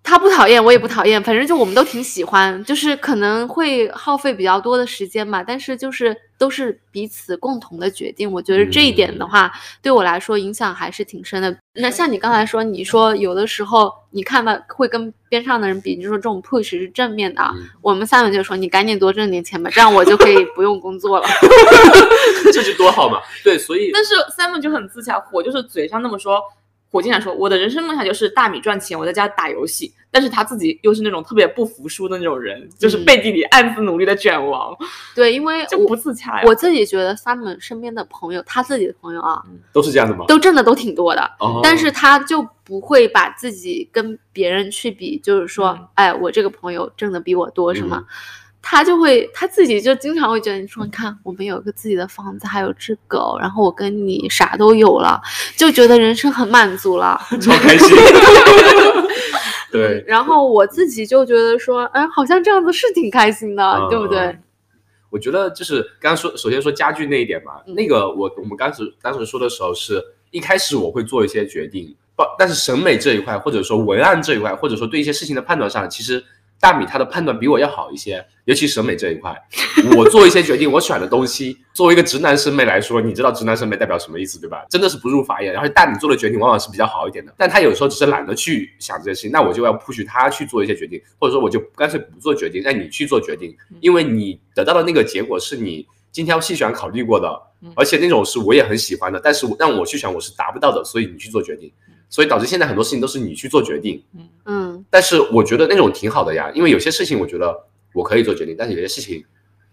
[0.03, 11.55] 他不讨厌，我也不讨厌，反正就我们都挺喜欢，就是可能会耗费比较多的时间嘛，但是就是都是彼此共同的决定，我觉得这一点的话，对我来说影响还是挺深的。
[11.75, 21.29] 那像你刚才说，你说有的时候你看到会跟边上的人比，你就说这种 push 是正面的啊，嗯我们三文就说你赶紧多挣点钱吧，这样我就可以 不用工作了。
[22.53, 23.21] 这就多好嘛！
[23.45, 26.43] 对，所以但是 Simon 就很自洽，我就是嘴上那么说，
[26.91, 29.93] 火经常说我的人生梦想就是大米赚钱，我在家打游戏。
[30.13, 34.77] 但是他自己又是那种特别不服输的那种人，就是嗯背地里暗自努力的卷王，
[35.15, 36.43] 对，因为就我不自洽呀。
[36.49, 39.41] 我自己觉得 Simon 身边的朋友，他自己的朋友啊，
[39.73, 40.25] 都是这样的吗？
[40.27, 47.99] 都挣的都挺多的，哦但是他就不会把自己跟别人去比，就是说，嗯哎，我这个朋友挣的比我多是吗。
[48.01, 48.07] 嗯
[48.63, 55.21] 他就会他自己就经常会觉得，你说你看，我们有一个自己的房子，还有只狗，然后我跟你啥都有了，
[55.57, 57.21] 就觉得人生很满足了。
[57.41, 57.97] 超开心。
[59.73, 64.19] 对，然后我自己就觉得说，哎，好像这样子是挺开心的，对不对？
[64.19, 64.43] 嗯
[65.13, 76.25] 我觉得就是刚刚说，首先说家具那一点嘛，嗯那个我我们当时当时说的时候是一开始我会做一些决定，不，但是审美这一块，或者说文案这一块，或者说对一些事情的判断上，其实
[76.61, 79.35] 大米他的判断比我要好一些，尤其审美这一块，
[79.97, 84.65] 我做一些决定，我选的东西，作为一个直男审美来说，你知道直男审美代表什么意思对吧？
[84.69, 97.27] 真的是不入法眼，然后大米做的决定往往是比较好一点的，但他有时候只是懒得去想这些事情，那我就要 push 他去做一些决定，或者说我就干脆不做决定，让你去做决定，因为你得到的那个结果是你精挑细选考虑过的
[97.63, 101.73] 嗯，而且那种是我也很喜欢的，但是让我去选我是达不到的，所以你去做决定，
[102.11, 104.03] 所以导致现在很多事情都是你去做决定，
[104.45, 107.57] 嗯，但是我觉得那种挺好的呀，因为有些事情我觉得
[107.95, 109.25] 我可以做决定，但是有些事情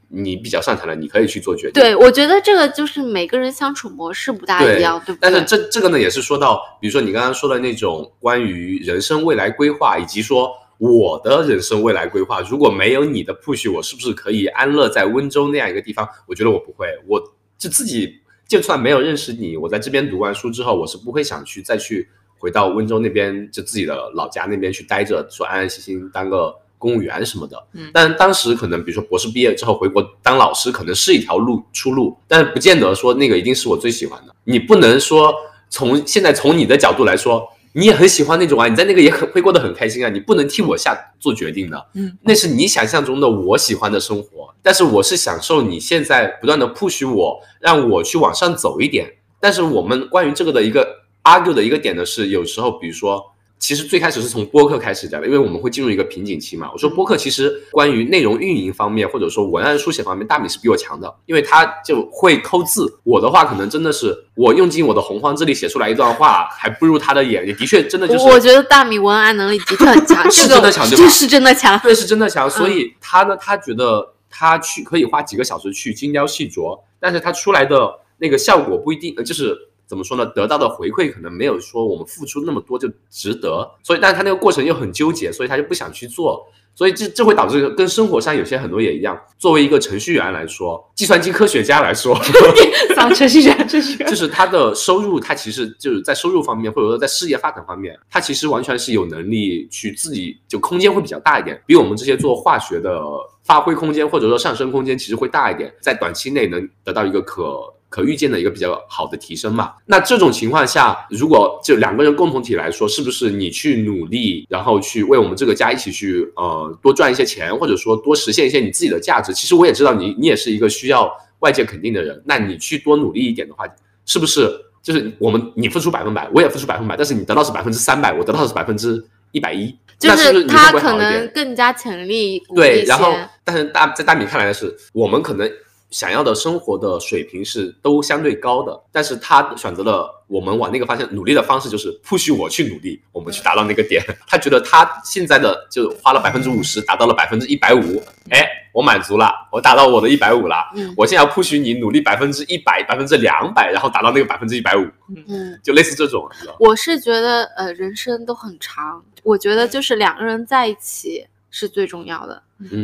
[0.08, 1.82] 你比较擅长的，你可以去做决定。
[1.82, 5.34] 对，我觉得这个就是每个人相处模式不大一样，对不对但？
[5.34, 16.08] 是这这个呢，也是说到，比如说你刚刚说的那种关于人生未来规划，以及说我的人生未来规划，如果没有你的 push，我是不是可以安乐在温州那样一个地方？
[16.28, 17.20] 我觉得我不会，我
[17.58, 27.62] 就自己就算没有认识你，我在这边读完书之后，我是不会想去再去回到温州那边，就自己的老家那边去待着，说安安心心当个公务员什么的。
[27.74, 34.34] 嗯但当时可能比如说博士毕业之后回国当老师，可能是一条路出路，但不见得说那个一定是我最喜欢的。
[34.44, 35.34] 你不能说
[35.70, 37.48] 从现在从你的角度来说。
[37.74, 49.08] 你也很喜欢那种啊，你在那个也很会过得很开心啊，你不能替我下做决定的，嗯，那是你想象中的我喜欢的生活，但是我是享受你现在不断的 push 我，让我去往上走一点。
[49.40, 50.88] 但是我们关于这个的一个
[51.28, 53.22] argue 的一个点呢是，有时候比如说
[53.60, 56.70] 其实最开始是从播客开始讲的，因为我们会进入一个瓶颈期嘛。
[56.72, 63.00] 我说播客其实关于内容运营方面，或者说文案书写方面，大米是比我强的，因为他就会抠字。
[63.04, 67.46] 我的话可能真的是我用尽我的洪荒之力写出来一段话，还不如他的眼。
[67.48, 71.10] 也的确真的就是，我觉得大米文案能力的确很强， 是真的强，对吧？
[71.10, 72.48] 是真的强，对，是真的强。
[72.48, 79.67] 所以他呢，他觉得他去可以花几个小时去精雕细琢，但是他出来的那个效果不一定，呃，就是。
[79.88, 80.26] 怎么说呢？
[80.36, 86.46] 得到的回馈可能没有说我们付出那么多就值得，所以，但是他那个过程又很纠结，所以他就不想去做，
[86.76, 89.18] 所以这这会导致跟生活上有些很多也一样。
[89.40, 92.20] 作为一个程序员来说，计算机科学家来说，
[92.98, 103.02] 当程序员，程序员 就是他的收入，他其实就是在收入方面，或者说在事业发展方面，他其实完全是有能力去自己就空间会比较大一点，比我们这些做化学的
[103.46, 107.74] 发挥空间或者说上升空间其实会大一点，在短期内能得到一个可。
[107.90, 109.74] 可预见的一个比较好的提升嘛？
[109.86, 119.34] 那这种情况下，如果就两个人共同体来说，是不是你去努力，然后去为我们这个家一起去呃多赚一些钱，或者说多实现一些你自己的价值？
[119.34, 122.22] 其实我也知道你，你也是一个需要外界肯定的人。
[122.26, 123.66] 那你去多努力一点的话，
[124.06, 124.52] 是不是
[124.84, 133.14] 就是我们你付出百分百，我也付出百分百，但是你得到是百分之三百，我得到是百分之一百一，就是他可能更加潜力对，然后
[133.46, 135.50] 但是大在大米看来的是，我们可能。
[135.90, 144.04] 想要的生活的水平是都相对高的，但是他选择了我们往那个方向努力的方式，就是不许我去努力，我们去达到那个点。
[144.28, 150.56] 他觉得他现在的就花了百分之五十，达到了百分之一百五，哎，我满足了，我达到我的一百五了。
[150.76, 154.86] 嗯，我现在要不许你努力百分之一百、百分之两百，然后达到那个百分之一百五。
[155.28, 156.30] 嗯，就类似这种。
[156.60, 161.26] 我是觉得，呃，人生都很长，我觉得就是两个人在一起。
[161.50, 162.42] 是最重要的，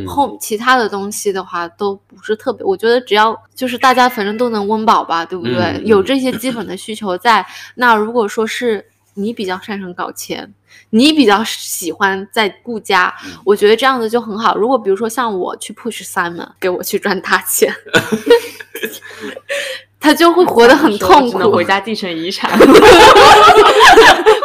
[0.07, 2.63] 后其他的东西的话都不是特别。
[2.63, 5.81] 我觉得只要就是大家反正都能温饱吧，对不对？
[5.85, 7.45] 有这些基本的需求在。
[7.75, 10.53] 那如果说是你比较擅长搞钱，
[10.89, 13.13] 你比较喜欢在顾家，
[13.45, 14.55] 我觉得这样子就很好。
[14.55, 17.73] 如果比如说像我去 push Simon 给我去赚大钱。
[20.03, 22.51] 他就会活得很痛苦，回家继承遗产，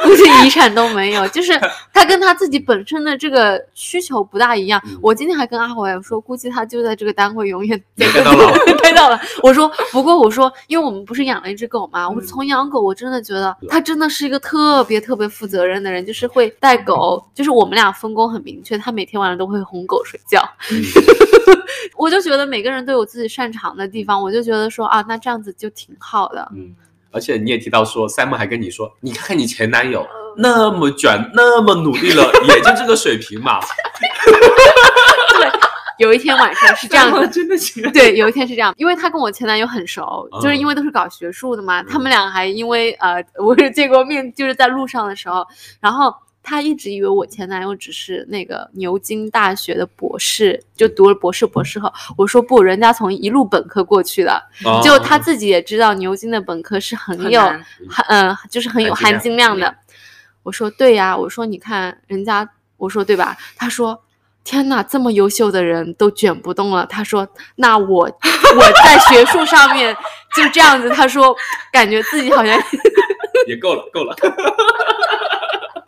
[0.05, 1.27] 估计遗产都没有。
[1.29, 1.61] 就是
[1.93, 4.81] 他跟他自己本身的这个需求不大一样。
[5.03, 9.21] 我今天还跟阿伟说，估计他就在这个单位永远待到老， 待到了。
[9.43, 20.41] 我说，不过我说，因为我们不是养了一只狗嘛，我从养狗，我真的觉得他真的是一个特别特别负责任的人，就是会带狗，就是我们俩分工很明确，他每天晚上都会哄狗睡觉。
[21.97, 26.51] 我就觉得每个人都有自己擅长的地方，我就觉得说啊，那这样子就挺好的。
[26.55, 26.75] 嗯，
[27.11, 30.07] 而且你也提到说，Simon 还跟你说，你看看你前男友
[30.37, 33.59] 那么卷，那么努力了，也就这个水平嘛。
[35.41, 35.51] 对，
[35.99, 37.91] 有一天晚上是这样的，真的行。
[37.93, 45.47] 对，有一天是这样，因为他跟我前男友很熟，就是因为都是搞学术的嘛，他们俩还因为呃， 我是见过面，就是在路上的时候，
[45.81, 46.15] 然后。
[46.49, 51.93] 他一直以为我前男友只是那个牛津大学的博士，就读了博士、博士后。
[52.17, 54.43] 我说不，人家从一路本科过去的，
[54.83, 57.43] 就他自己也知道牛津的本科是很有，
[58.09, 59.77] 嗯，就是很有含金量的。
[60.43, 63.37] 我说对呀，我说你看人家，我说对吧？
[63.55, 64.03] 他说
[64.43, 66.87] 天哪，这么优秀的人都卷不动了。
[66.87, 69.95] 他说那我我在学术上面
[70.35, 70.89] 就这样子。
[70.89, 71.37] 他说
[71.71, 72.59] 感觉自己好像
[73.47, 74.17] 也够了，够了。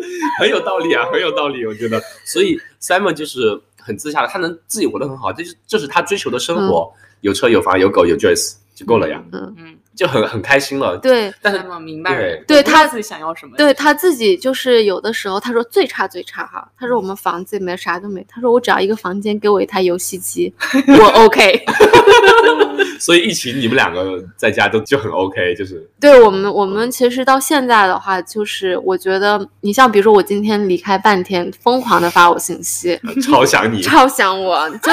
[0.39, 2.01] 很有道理啊，很有道理，我觉得。
[2.25, 9.23] 所以 Simon 就是很自洽的，他能自己活得很好，这是这是他追求的生活，有车有房有狗有 Joyce 就够了呀。
[9.33, 9.77] 嗯嗯。
[10.01, 20.51] 就很很开心了，对，但是明白，对他自己想要什么，对他自己就是有的时候他说最差最差哈，他说我们房子里面啥都没，他说我只要一个房间给我一台游戏机，
[20.89, 21.63] 我 OK。
[22.99, 34.91] 所以一起你们两个在家都就很 OK，就是对我们我们其实到现在的话，就是我觉得你像比如说我今天离开半天，疯狂的发我信息，超想你， 超想我，就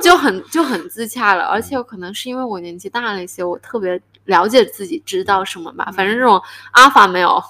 [0.00, 4.00] 就很就很自洽了，而且可能是因为我年纪大了一些，我特别。
[4.24, 5.90] 了解自己，知道什么吧？
[5.92, 6.40] 反正这种
[6.72, 7.42] 阿法没有，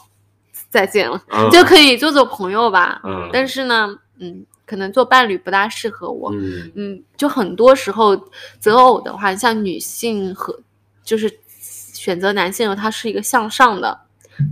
[0.70, 3.00] 再见了，就可以做做朋友吧。
[3.04, 6.32] 嗯，但是呢，嗯，可能做伴侣不大适合我。
[6.32, 8.16] 嗯嗯，就很多时候
[8.58, 10.58] 择偶的话，像女性和
[11.04, 11.30] 就是
[11.92, 14.00] 选择男性，他是一个向上的，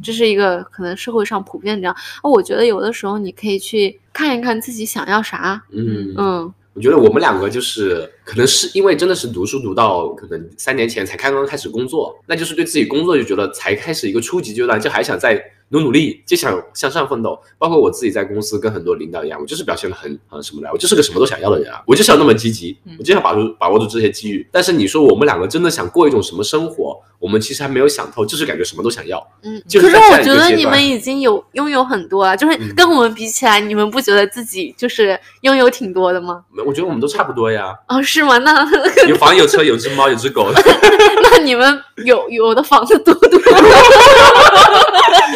[0.02, 1.96] 这是一个可能社会上普遍这样。
[2.22, 5.62] 哦，我觉得有的时候你可以去看一看自己想要啥。
[5.70, 6.54] 嗯嗯。
[6.80, 17.40] 觉得我们两个就是可能是因为真的是读书读到可能三年前才刚刚开始工作，那就是对自己工作就觉得才开始一个初级阶段，就还想再努努力，就想向上奋斗。
[17.58, 24.46] 包括我自己在公司跟很多领导一样，我就是表现的很很什么来，我就是个什么都想要的人啊，我就是要那么积极，我就想把住把握住这些机遇。
[24.52, 29.24] 但是你说我们两个真的想过一种什么生活，我们其实还没有想透，就是感觉什么都想要。
[29.42, 36.42] 嗯，就是可是我觉得你们已经有拥有很多了，就是嗯跟我们比起来，你们不觉得自己就是拥有挺多的吗？
[36.66, 38.38] 我觉得我们都差不多呀，哦，是吗？
[38.38, 38.66] 那
[39.06, 40.50] 有房有车有只猫有只狗，
[41.22, 43.38] 那你们有有的房子多不多？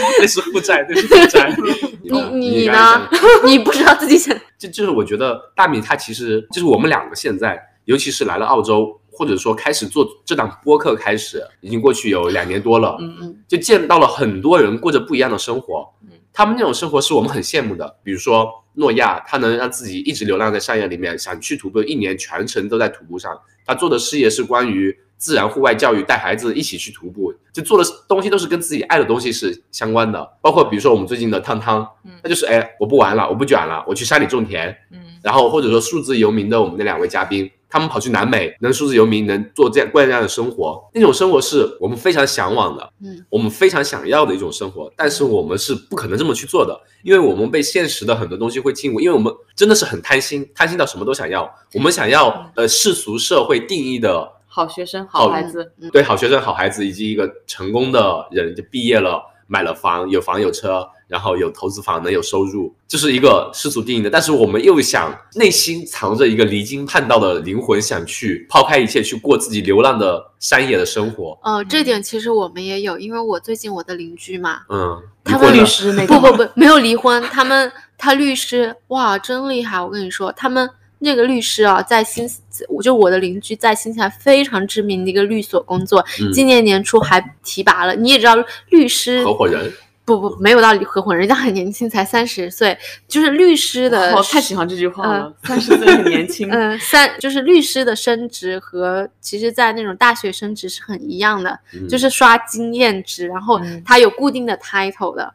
[0.21, 1.55] 那是负债，那是负债。
[2.03, 3.09] 你你呢？
[3.45, 16.11] 你不知道自己想，就就是我觉得大米他其实就是我们两个现在，尤其是来了澳洲，或者说开始做这档播客开始，已经过去有两年多了，嗯嗯就见到了很多人过着不一样的生活嗯。
[16.33, 23.37] 他们那种生活是我们很羡慕的，比如说诺亚，他能让自己一直流浪在山野里面，想去徒步，一年全程都在徒步上。
[23.67, 30.29] 他做的事业是关于自然户外教育，带孩子一起去徒步，就做的东西都是跟自己爱的东西是相关的。
[30.41, 34.69] 包括比如说我们最近的汤汤，嗯那就是哎，我不玩了，我不卷了，我去山里种田。
[34.91, 64.09] 嗯然后或者说数字游民的我们那两位嘉宾，他们跑去南美，能数字游民，能做这样过这样的生活，那种生活是我们非常向往的，嗯，我们非常想要的一种生活，但是我们是不可能这么去做的，因为我们被现实的很多东西会禁锢，因为我们真的是很贪心，贪心到什么都想要，我们想要呃世俗社会定义的好学生、好好孩子，对好学生、好孩子，以及一个成功的人，就毕业了，买了房，有房有车，然后有投资房，能有收入，这是一个世俗定义的。
[64.09, 71.39] 但是我们又想内心藏着一个离经叛道的灵魂，想去抛开一切，去过自己流浪的山野的生活。
[71.43, 79.81] 哦，这点其实我们也有，因为我最近我的邻居嘛，嗯，他们律师那个不不不，没有离婚，他们他律师哇，真厉害！
[79.81, 80.69] 我跟你说，他们
[81.01, 82.29] 那个律师啊，在新，
[82.69, 87.95] 我就我的邻居在新西兰非常知名的一个律所工作，嗯今年年初还提拔了。
[87.95, 88.35] 你也知道，
[88.71, 89.73] 律师合伙人，
[90.05, 92.77] 不不没有到合婚人，人家很年轻，才三十岁，
[93.09, 96.51] 就是律师的我太喜欢这句话了，三十岁很年轻。
[96.51, 105.33] 嗯，三就是律师的升职和其实，在那种大学升职是很一样的，嗯就是刷经验值，然后嗯他有固定的 title 的。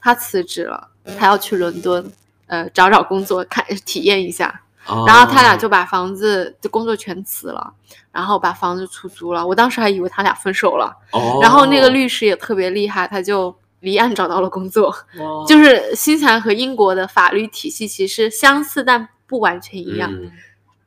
[0.00, 0.88] 他辞职了，
[1.18, 2.08] 他要去伦敦，
[2.46, 4.48] 呃，找找工作，看体验一下。
[4.86, 7.74] 哦然后他俩就把房子的工作全辞了，
[8.10, 9.46] 然后把房子出租了。
[9.46, 10.96] 我当时还以为他俩分手了。
[11.10, 14.94] 哦，然后那个律师也特别厉害，他就离岸找到了工作。
[15.46, 20.12] 就是新西兰和英国的法律体系其实相似，但不完全一样。
[20.12, 20.30] 嗯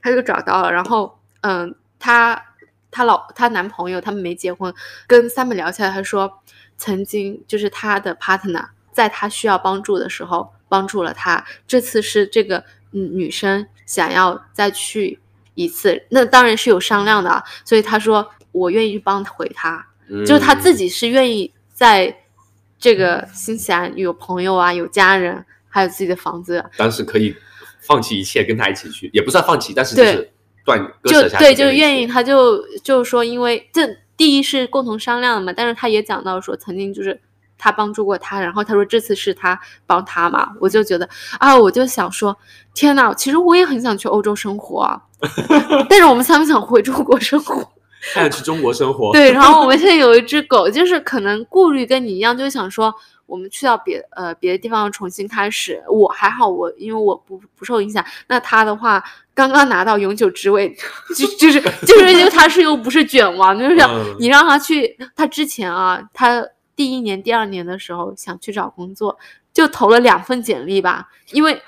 [0.03, 2.43] 他就找到了，然后嗯，她
[2.89, 4.73] 她老她男朋友他们没结婚，
[5.05, 6.39] 跟 Sam 聊起来，他说
[6.75, 12.57] 曾经就是他的 partner 在他需要帮助的时候帮助了他，这次是这个
[12.93, 15.19] 嗯女生想要再去
[15.53, 19.85] 一次，那当然是有商量的啊，所以他说我愿意帮回他，
[20.25, 22.20] 就是他自己是愿意在
[22.81, 27.33] 这个新西兰有朋友啊，有家人，还有自己的房子，当时可以
[27.79, 30.29] 放弃一切跟他一起去，也不算放弃，但是就是
[30.65, 37.21] 断割就舍下对，自己的一就是愿意，他就就是说，因为这第一是共同商量的嘛，但是他也讲到说，曾经就是
[37.55, 41.07] 他帮助过他，然后他说这次是他帮他嘛，我就觉得
[41.37, 42.35] 啊，我就想说，
[42.73, 44.99] 天呐，其实我也很想去欧洲生活啊，
[45.87, 47.71] 但是我们想不想回中国生活？
[48.13, 52.93] 看去中国生活，对，然后我们现在有一只狗，就是可能顾虑跟你一样，就是想说
[53.27, 55.81] 我们去到别呃别的地方重新开始。
[55.87, 58.03] 我还好，我因为我不不受影响。
[58.27, 60.75] 那它的话，刚刚拿到永久职位，
[61.15, 66.43] 就就是就是因为它是又不是卷王，就是嗯你让它去，它之前啊，它
[66.75, 69.17] 第一年、第二年的时候想去找工作，
[69.53, 71.61] 就投了两份简历吧，因为。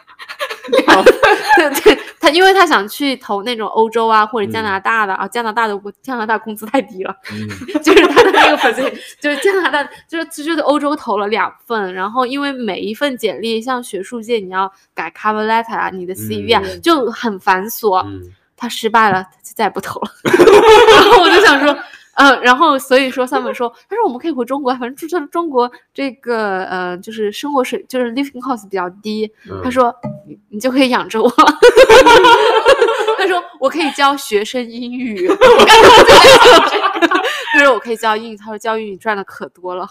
[1.58, 7.50] 对对，他因为他想去投那种欧洲啊或者加拿大的、啊，加拿大的加拿大工资太低了，嗯。
[7.84, 8.82] 就是他的那个粉丝
[9.20, 18.32] 就是加拿大，就是就是欧洲投了两份，然后因为每一份简历，像学术界你要改 cover letter 啊，你的 CV 啊、嗯就很繁琐，嗯。
[18.56, 20.12] 他失败了，他就再也不投了。
[20.24, 21.78] 然后我就想说，
[22.16, 29.32] 呃，然后所以说 Summer 说，他说我们可以回中国，反正就是中国这个呃，就是生活水就是 living cost 比较低。
[29.50, 29.94] 嗯他说
[30.28, 31.30] 你你就可以养着我。
[33.18, 35.28] 他说我可以教学生英语。
[35.30, 37.08] 我刚刚就在想这个
[37.54, 39.88] 他说我可以教英语，他说教英语赚的可多了。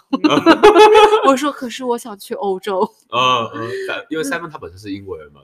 [1.26, 2.80] 我说可是我想去欧洲。
[3.10, 3.70] 嗯嗯，
[4.10, 5.40] 因为 Simon 他本身是英国人嘛，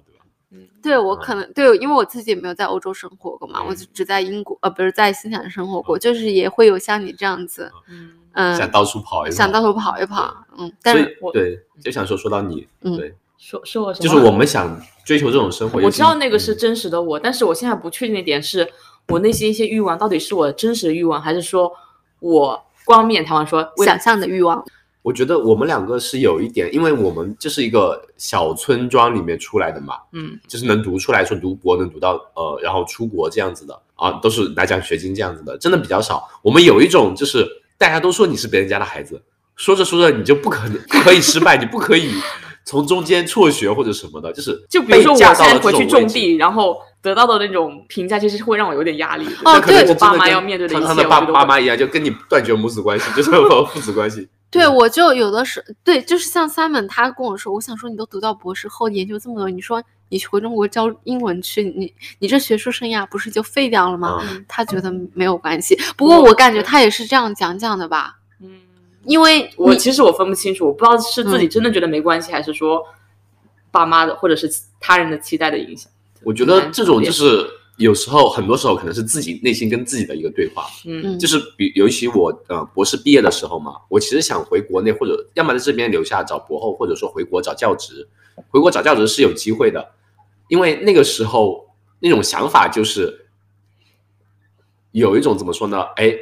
[0.83, 1.21] 对我嗯。
[1.21, 3.77] 可能对，因为我自己也没有在欧洲生活过嘛，我嗯。
[3.77, 12.97] 就只在英国呃不是在新西兰生活过，就是也会有像你这样子，嗯，嗯，想到处跑一跑，想到处跑一跑，嗯，但是我对，就想说说到你，嗯。
[12.97, 14.09] 对，说说我什么？
[14.09, 16.59] 就是我们想追求这种生活，我知道那个是嗯。
[16.59, 18.69] 真实的我，但是我现在不确定的点是
[19.09, 21.73] 我内心一些欲望到底是我真实的欲望，还是说
[22.21, 24.65] 我光面台湾说想象的欲望，
[25.03, 36.29] 我觉得我们两个是有一点，因为我们就是一个小村庄里面出来的嘛，嗯就是能读出来说读博能读到呃，然后出国这样子的啊，都是拿奖学金这样子的，真的比较少。
[36.43, 37.47] 我们有一种就是
[37.79, 39.23] 大家都说你是别人家的孩子，
[39.57, 42.11] 说着说着你就不可能不可以失败，你不可以
[42.65, 49.25] 从中间辍学或者什么的，就是就比如说我现在回去种地，然后得到的那种评价，其实会让我有点压力。
[49.45, 54.29] 哦对我爸妈要面对的一切，堂堂的爸爸妈一样，就跟你断绝母子关系，就是父子关系。
[54.51, 64.21] 对，我就有的时对，就是像 Simon 他跟我说，我想说你都读到博士后，研究这么多，你说你回中国教英文去，你你这学术生涯不是就废掉了吗？
[64.31, 64.45] 嗯。
[64.49, 68.61] 他觉得没有关系，不过我感觉他也是这样讲讲的吧，嗯，
[69.05, 71.51] 因为我其实我分不清楚，我不知道是自己嗯。
[71.51, 72.83] 真的觉得没关系，还是说
[73.71, 75.93] 爸妈的或者是他人的期待的影响。
[76.25, 80.66] 我觉得这种就是有时候，很多时候可能是自己内心跟自己的一个对话。
[80.85, 88.07] 嗯嗯就是比尤其我呃博士毕业的时候嘛，我其实想回国内或者要么在这边留下找博后，或者说回国找教职。
[88.51, 89.93] 回国找教职是有机会的，
[90.49, 91.68] 因为那个时候
[92.01, 93.26] 那种想法就是
[94.93, 95.81] 有一种怎么说呢？
[95.97, 96.14] 哎，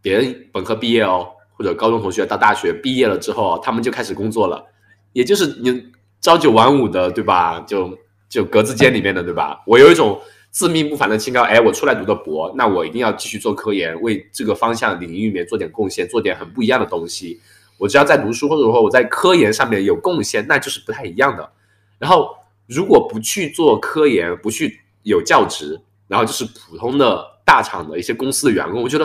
[0.00, 4.64] 别人本科毕业哦，或者高中同学到大学毕业了之后，他们就开始工作了，
[5.12, 5.86] 也就是你
[6.20, 7.60] 朝九晚五的，对吧？
[7.60, 7.98] 就
[8.28, 9.62] 就格子间里面的，对吧？
[9.66, 10.20] 我有一种
[10.54, 17.40] 自命不凡的清高，哎，我出来读的博，那我一定要继续做科研，为这个方向领域里面做点贡献，做点很不一样的东西。
[17.76, 21.50] 我只要在读书，或者说我在科研上面有贡献，那就是不太一样的。
[21.98, 22.30] 然后
[22.68, 29.04] 如果不去做科研，不去有教职，然后就是普通的大厂的一些公司的员工，我觉得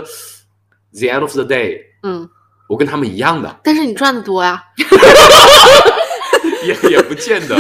[0.92, 2.30] the end of the day，嗯，
[2.68, 4.64] 我跟他们一样的，但是你赚的多呀，
[6.64, 7.58] 也也不见得，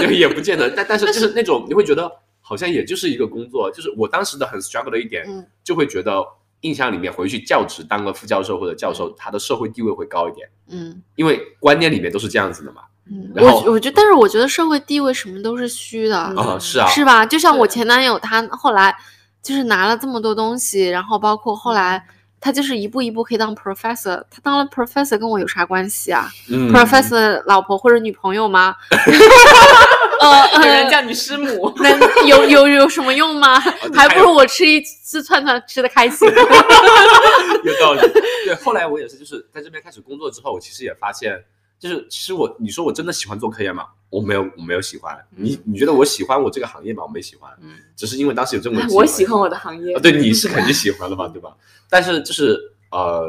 [0.00, 2.10] 也也不见得，但但是就是那种你会觉得
[2.50, 5.46] 好像也就是一个工作，就是我当时的很 struggle 的一点，嗯。
[5.62, 6.20] 就会觉得
[6.62, 11.00] 印象里面回去教职当个副教授或者教授，他的社会地位会高一点，嗯。
[11.14, 12.82] 因为观念里面都是这样子的嘛。
[13.08, 17.24] 嗯，我我觉得，但是我觉得社会地位什么都是虚的，嗯啊、是啊，是吧？
[17.24, 18.92] 就像我前男友，他后来
[19.40, 22.04] 就是拿了这么多东西，然后包括后来
[22.40, 26.72] 他就是一步一步可以当 professor，他当了 professor 跟我有啥关系啊、嗯。
[26.72, 28.74] p r o f e s s o r 老婆或者女朋友吗？
[30.20, 33.58] 呃有人呃，叫你师母， 那有有有什么用吗？
[33.94, 36.28] 还不如我吃一次串串吃的开心。
[37.64, 38.00] 有道理。
[38.44, 41.42] 对，后来我也是，就是在这边开始工作之后，我其实也发现，
[41.78, 43.84] 就是其实我，你说我真的喜欢做科研吗？
[44.10, 45.16] 我没有，我没有喜欢。
[45.36, 47.02] 你你觉得我喜欢我这个行业吗？
[47.04, 51.54] 我没喜欢，嗯，只是因为当时有这么 个我喜欢我的行业啊，，对，你是肯定喜欢的嘛，对吧？
[51.88, 52.58] 但是就是
[52.90, 53.24] 呃，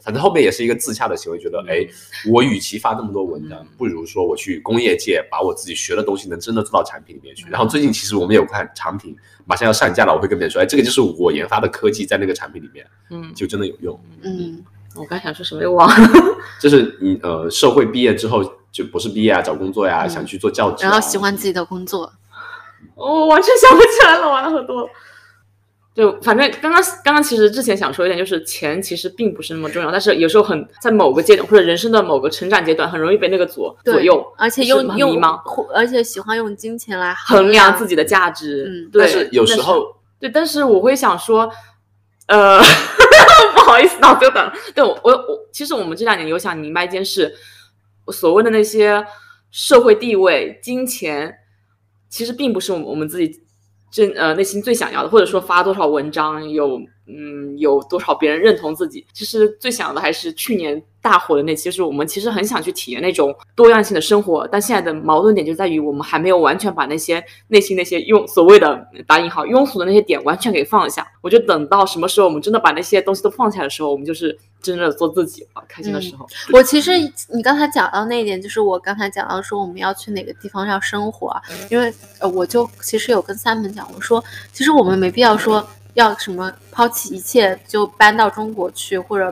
[0.00, 1.86] 反正后面也是一个自洽的行为，觉得哎，
[2.30, 7.44] 我与其发那么多文章嗯，不如说我去工业界把我自己学的东西能真的做到产品里面去。
[7.44, 14.00] 嗯然后最近其实我们有款产品马上要上架了，我会跟别人说，哎，这个就是我研发的科技在那个产品里面嗯，就真的有用。
[14.22, 16.08] 嗯我刚想说什么又忘了，
[16.60, 22.12] 就是你呃，社会毕业之后就博士毕业啊，找工作呀，嗯想去做教职啊，然后喜欢自己的工作，
[22.94, 24.88] 我完全想不起来了，完了很多。
[25.94, 35.38] 就反正刚刚刚刚其实之前想说一点，就是钱其实并不是那么重要，但是有时候很在某个阶段或者人生的某个成长阶段，很容易被那个左左右，而且是用用很迷茫，
[35.74, 38.64] 而且喜欢用金钱来衡量量自己的价值。
[38.66, 41.50] 嗯对，但是有时候对，但是我会想说，
[42.28, 42.58] 呃，
[43.54, 44.52] 不好意思，脑子有短了。
[44.74, 47.34] 对我，我我，其实我们这两年有想明白一件事，
[48.10, 49.04] 所谓的那些
[49.50, 51.34] 社会地位、金钱，
[52.08, 53.42] 其实并不是我们我们自己
[53.92, 56.80] 真呃内心最想要的，或者说发多少文章有
[57.16, 71.06] 嗯有多少别人认同自己，其实最想的还是去年大火的那期，就是我们其实很想去体验那种多样性的生活，但现在的矛盾点就在于我们还没有完全把那些内心那些庸所谓的打引号庸俗的那些点完全给放下。
[71.20, 76.26] 我觉得等到什么时候我们真的把那些东西都放下的时候，我们就是真正的做自己了，开心的时候。
[76.52, 76.92] 我其实
[77.34, 89.26] 你刚才讲到那一点，就是我刚才讲到说我们要去哪个地方要生活啊，因为呃我就其实有跟三门讲，我说其实我们没必要说要什么抛弃一切就搬到中国去，或者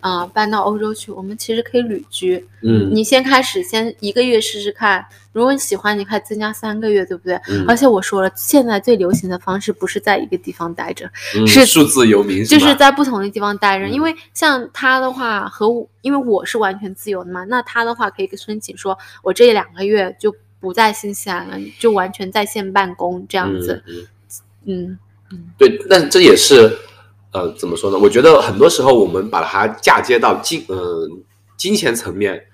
[0.00, 2.46] 啊、呃搬到欧洲去，我们其实可以旅居。
[2.62, 7.34] 嗯你先开始先一个月试试看，如果你喜欢，你可以增加三个月，对不对？
[7.48, 13.86] 嗯而且我说了，现在最流行的方式不是在一个地方待着，嗯是数字游民就是在不同的地方待着。
[13.86, 23.82] 嗯因为像他的话和我，因为我是完全自由的嘛，那他的话可以申请说，我这两个月就不在新西兰了，就完全在线办公这样子。
[23.86, 24.06] 嗯嗯
[24.66, 24.98] 嗯
[25.56, 26.78] 对，但这也是
[27.32, 27.98] 呃，怎么说呢？
[27.98, 31.08] 我觉得很多时候我们把它嫁接到金呃
[31.56, 32.46] 金钱层面，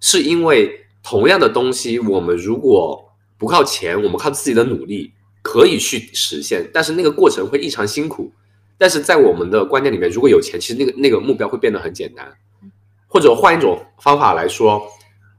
[0.00, 5.12] 是因为同样的东西，我们如果不靠钱，我们靠自己的努力
[5.42, 8.32] 可以去实现，但是那个过程会异常辛苦。
[8.78, 12.30] 但是在我们的观念里面，如果有钱，其实那个那个目标会变得很简单。
[13.08, 14.82] 或者换一种方法来说，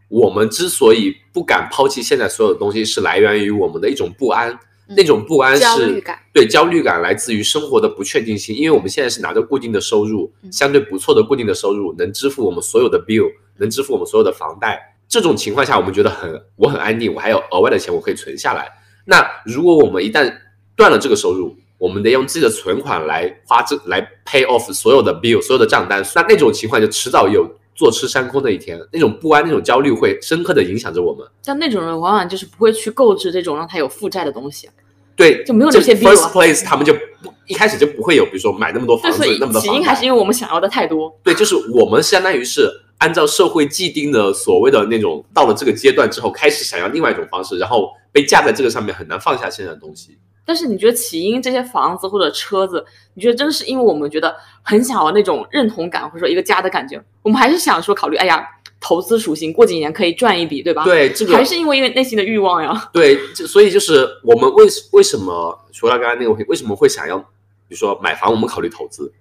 [0.08, 4.58] 我们之所以不敢抛弃现在所有的东西，是来源于我们的一种不安。
[4.88, 14.96] 嗯那种不安是焦虑感对焦虑感来自于生活的不确定性，因为我们现在是拿着固定的收入，嗯相对不错的固定的收入，能支付我们所有的 bill，能支付我们所有的房贷。
[15.10, 18.68] 这种情况下，我们觉得很我很安定，我还有额外的钱我可以存下来。
[19.06, 20.34] 那如果我们一旦
[20.76, 26.04] 断了这个收入，我们得用自己的存款来花这来 pay off 所有的 bill，所有的账单。
[26.14, 31.26] 那那种情况就迟早有坐吃山空的一天，那种不安、那种焦虑会深刻的影响着我们。
[31.44, 34.68] 像那种人，往往就是不会去购置这种让他有负债的东西。
[35.16, 37.00] 对，就没有这些 first place，他们就不
[37.46, 39.86] 一开始就不会有，比如说买那么多房子，那么多起因。
[39.86, 41.16] 还是因为我们想要的太多。
[41.24, 50.18] 对，就是我们相当于是按照社会既定的所谓的那种，到了这个阶段之后，开始想要另外一种方式，然后被架在这个上面，很难放下现在的东西。
[50.48, 52.84] 但是你觉得起因这些房子或者车子，
[53.16, 54.34] 你觉得真是因为我们觉得
[54.64, 58.48] 很想要那种认同感，或者说一个家的感觉，我们还是想说考虑，哎呀，
[58.80, 62.90] 投资属性，过几年可以赚一笔，对吧？，对，这个还是因为因为内心的欲望呀。
[62.94, 69.12] 对，就所以就是我们为为什么除了刚刚那个问题，为什么会想要，比如说买房，我们考虑投资。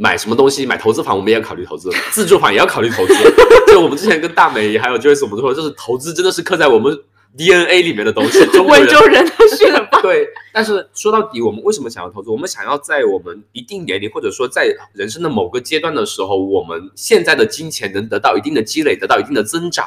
[0.00, 3.14] 买什么东西，买投资房，我们也要考虑投资；自住房也要考虑投资。
[3.66, 6.96] 就我们之前跟大美还有 Joyce 我们都说，就是投资真的是刻在我们
[7.36, 8.44] DNA 里面的东西。
[8.52, 12.30] 中国人温州人的选拔， 对，但是说到底，我们为什么想要投资？
[12.30, 19.86] 我们想要在我们一定年龄，或者说在人生的某个阶段的时候，我们现在的金钱能得到一定的积累，得到一定的增长。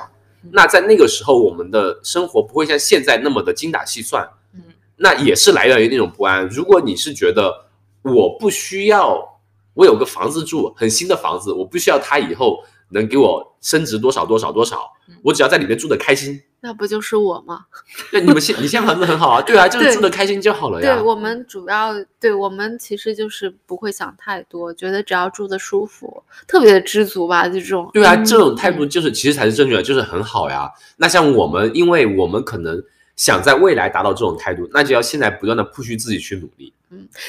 [0.52, 4.28] 那在那个时候，我们的生活不会像现在那么的精打细算。
[4.54, 4.62] 嗯，
[4.98, 6.48] 那也是来源于那种不安。
[6.48, 7.66] 如果你是觉得
[8.02, 9.40] 我不需要，
[9.74, 14.92] 我有个房子住，很新的房子，我不需要它以后能给我升值多少多少多少，
[15.24, 16.42] 我只要在里面住的开心。
[16.64, 17.66] 那不就是我吗？
[18.12, 20.96] 对，你们现 你现在房子很好啊，对啊，就是住的开心就好了呀。
[20.96, 27.90] 对我们主要对我们其实就是不会想太多，觉得只要住的舒服，特别的知足吧，这种。
[27.94, 30.70] 对啊，嗯这种态度就是其实才是正确的，就是很好呀。
[30.98, 32.84] 那像我们，因为我们可能
[33.16, 36.72] 想在未来达到这种态度，那就要现在不断的 push 自己去努力。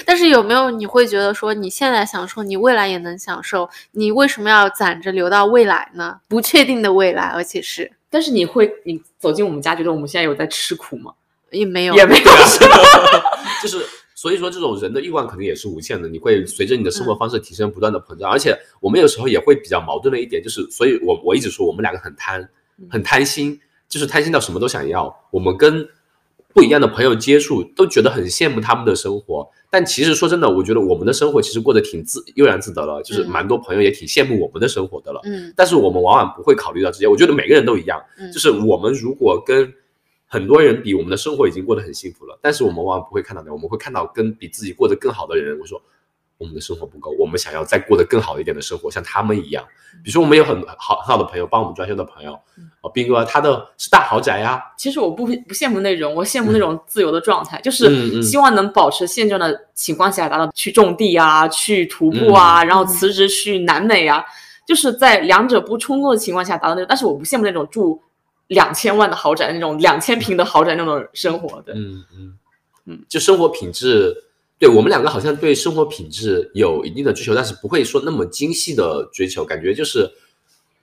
[0.04, 6.20] 但是有没有你会觉得说你现在享受，你未来也能享受，你为什么要攒着留到未来呢？
[6.28, 11.12] 不确定的未来，而且是但是你会，你走进我们家，觉得我们现在有在吃苦吗？
[11.50, 12.24] 也没有也没有，
[13.62, 13.84] 就是
[14.14, 18.30] 所以说，这种人的欲望肯定也是无限的，你会随着你的生活方式提升，不断的膨胀。
[18.30, 22.48] 而且我们有时候也会比较矛盾的一点，就是，所以我我一直说我们两个很贪，
[22.88, 25.14] 很贪心，就是贪心到什么都想要。
[25.30, 25.86] 我们跟
[26.54, 29.48] 不一样的朋友接触，都觉得很羡慕他们的生活。
[29.70, 35.20] 但其实说真的，我觉得我们的生活其实过得挺自悠然自得了，就是嗯蛮多朋友也挺羡慕我们的生活的了。
[35.24, 37.06] 嗯但是我们往往不会考虑到这些。
[37.06, 39.72] 我觉得每个人都一样，嗯，就是我们如果跟
[40.26, 45.80] 很多人比，我们的生活已经过得很幸福了，但是我们往往不会看到的，我们会看到跟比自己过得更好的人，我说
[46.42, 49.64] 我们的生活不够，我们想要再过得更好一点的生活，像他们一样。
[50.02, 52.32] 比如说，我们有很好很好的朋友，帮我们装修的朋友，
[52.80, 64.24] 哦，斌哥他的是大豪宅呀、其实我不不羡慕那种，我羡慕那种自由的状态，就是希望能保持现状的情况下，达到去种地啊，去徒步啊，然后辞职去南美啊，
[64.66, 66.86] 就是在两者不冲突的情况下达到那种。
[66.88, 68.02] 但是我不羡慕那种住
[68.48, 71.74] 两千万的豪宅那种两千平的豪宅那种生活的。
[71.74, 72.38] 嗯嗯
[72.86, 74.12] 嗯，就生活品质，
[74.62, 80.08] 对我们两个好像对生活品质有一定的追求，但是不会说那么精细的追求，感觉就是，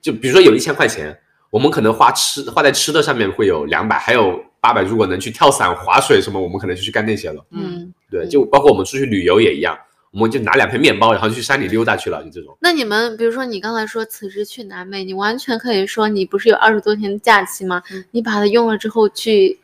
[0.02, 1.18] 就比如说有一千块钱，
[1.48, 7.42] 我们可能花吃花在吃的上面会有两百，还有八百，如果能去跳伞、划水什么，我们可能就去干那些了。
[7.52, 9.74] 嗯，对，嗯就包括我们出去旅游也一样，
[10.12, 12.54] 我们就拿两片面包，然后就去山里溜达去了，就这种。
[12.60, 17.82] 那你们比如说你刚才说辞职去南美，你完全可以说你不是有二十多天的假期吗？
[17.90, 19.58] 嗯你把它用了之后去，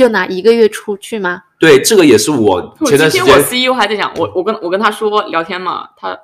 [0.00, 1.42] 就拿一个月出去吗？
[1.58, 6.18] 对，这个也是我我前段时今天我间 CEO 还在讲，我我跟我跟他说聊天嘛，他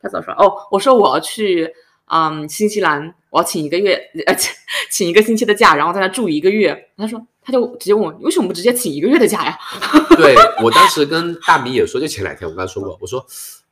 [0.00, 0.32] 他怎么说？
[0.34, 1.68] 哦，我说我要去
[2.08, 4.54] 嗯新西兰，我要请一个月呃请
[4.92, 6.88] 请一个星期的假，然后在那住一个月。
[6.96, 9.58] 他说他就直接问我，为什么不直接请一个月的假呀？
[10.16, 13.26] 对我当时跟大米也说，就前两天我跟他说过，我说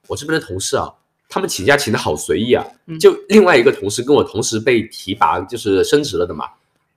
[0.09, 0.93] 我这边的同事啊，
[1.29, 2.99] 他们请假请的好随意啊嗯。
[2.99, 6.47] 就另外一个同事跟我同时被提拔，就是升职了的嘛。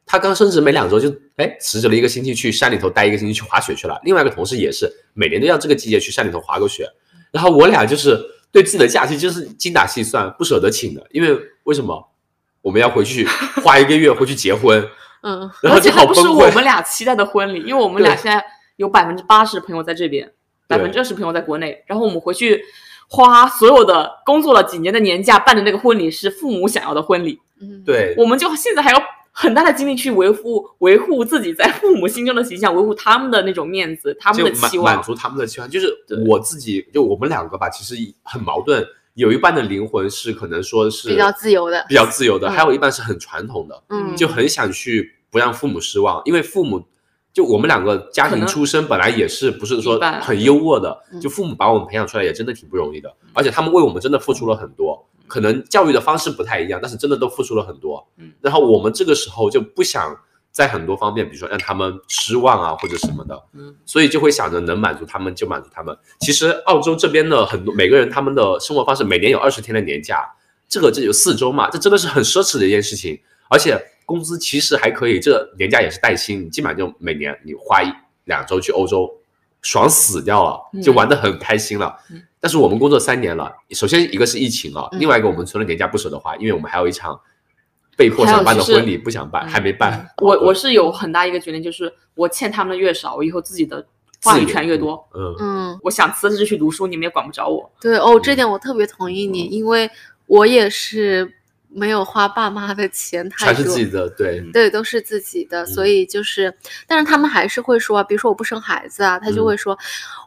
[0.07, 3.99] 他刚升职没两周就哎辞职了一个星期去山里头待一个星期去滑雪去了。
[4.03, 6.89] 另外一个同事也是每年都要这个季节去山里头滑个雪。
[7.31, 8.19] 然后我俩就是
[8.51, 12.09] 对自己的假期就是精打细算，不舍得请的，因为为什么？
[12.63, 13.25] 我们要回去
[13.63, 14.85] 花一个月回去结婚，
[15.21, 16.27] 嗯，然后就而且还不是。
[16.27, 18.43] 我们俩期待的婚礼，因为我们俩现在
[18.75, 20.29] 有百分之八十朋友在这边，
[20.67, 22.61] 百对分之二十朋友在国内，然后我们回去
[23.07, 29.01] 花所有的工作了几年的年假办的那个婚礼是父母想要的婚礼，嗯，对，我们就现在还要
[29.39, 34.85] 很大的精力去维护维护自己在父母心中的形象，维护他们的那种面子，他们就的期望。
[34.85, 35.69] 满满足他们的期望。
[35.69, 38.83] 就是我自己，就我们两个吧，其实很矛盾。
[39.13, 46.83] 有一半的灵魂是可能说是比较自由的比较自由的，嗯还有一半是很传统的，嗯，就很想去不让父母失望，因为父母。
[47.33, 58.07] 就我们两个家庭出身本来也是不是说很优渥的，嗯就父母把我们培养出来也真的挺不容易的，而且他们为我们真的付出了很多，可能教育的方式不太一样，但是真的都付出了很多。
[58.17, 60.17] 嗯，然后我们这个时候就不想
[60.51, 65.95] 在很多方面，比如说让他们失望啊或者什么的，嗯，所以就会想着能满足他们就满足他们。
[66.21, 70.23] 其实澳洲这边的很多每个人他们的生活方式，每年有二十天的年假，
[70.67, 73.19] 这个这有四周嘛，这真的是很奢侈的一件事情，
[73.49, 77.91] 而且工资其实还可以，这年假也是带薪，你基本上就每年你花一
[78.23, 79.09] 两周去欧洲，
[79.61, 81.95] 爽死掉了，嗯就玩得很开心了。
[82.09, 84.99] 嗯但是我们工作三年了，首先一个是疫情啊，嗯。
[84.99, 87.19] 另外一个我们除了年假不舍得花，因为我们还有一场
[87.95, 89.49] 被迫想办的婚礼，不想办，嗯。
[89.49, 90.07] 还没办。
[90.21, 93.85] 我我是有很大一个决定，就是我欠他们的越少，我以后自己的
[94.23, 95.07] 话语权越多。
[95.15, 97.71] 嗯，嗯，我想辞职去读书，你们也管不着我。
[97.81, 99.89] 对哦，这点我特别同意你，因为
[100.27, 101.33] 我也是
[101.69, 106.53] 没有花爸妈的钱太多，全是自己的，对，对，都是自己的，所嗯以就是，
[106.87, 109.77] 但是他们还是会说，比如说我不生孩子啊，他就嗯会说，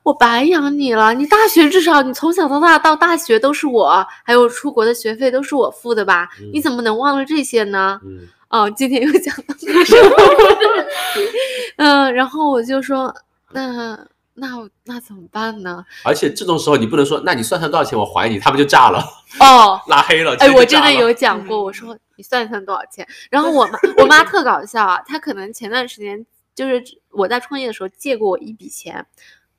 [0.03, 6.29] 我白养你了，你大学至少你从小到大到大学都是我，还有出国的学费都是我付的吧？
[6.41, 8.01] 嗯你怎么能忘了这些呢？
[8.05, 11.21] 嗯哦，今天又讲到这生活的问题，
[11.79, 13.15] 嗯，然后我就说，
[13.53, 13.97] 那
[14.35, 15.85] 那那怎么办呢？
[16.05, 19.05] 而且这种时候你不能说，那你算算多少钱我还你，他们就炸了，
[19.41, 20.35] 哦， 拉黑了。
[20.37, 23.07] 哎，我真的有讲过，嗯我说你算一算多少钱。
[23.31, 26.25] 然后我妈，我妈特搞笑啊，她可能前段时间
[26.55, 29.05] 就是我在创业的时候借过我一笔钱，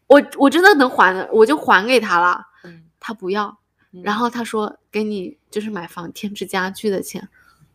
[0.07, 3.57] 我我真的能还的，我就还给她了，嗯，她不要，
[3.93, 7.28] 嗯然后她说给你就是买房添置家具的钱。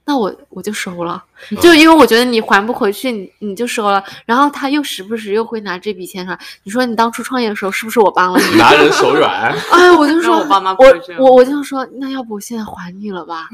[0.08, 4.02] 那我我就收了，嗯就因为我觉得你还不回去，你你就收了。
[4.24, 9.52] 然后他又时不时又会拿这笔钱出来：“你说你当初创业的时候是不是我帮了你？” 拿人手软。
[9.72, 13.48] 哎，我就说，我爸妈不我我我就说，那要不我现在还你了吧？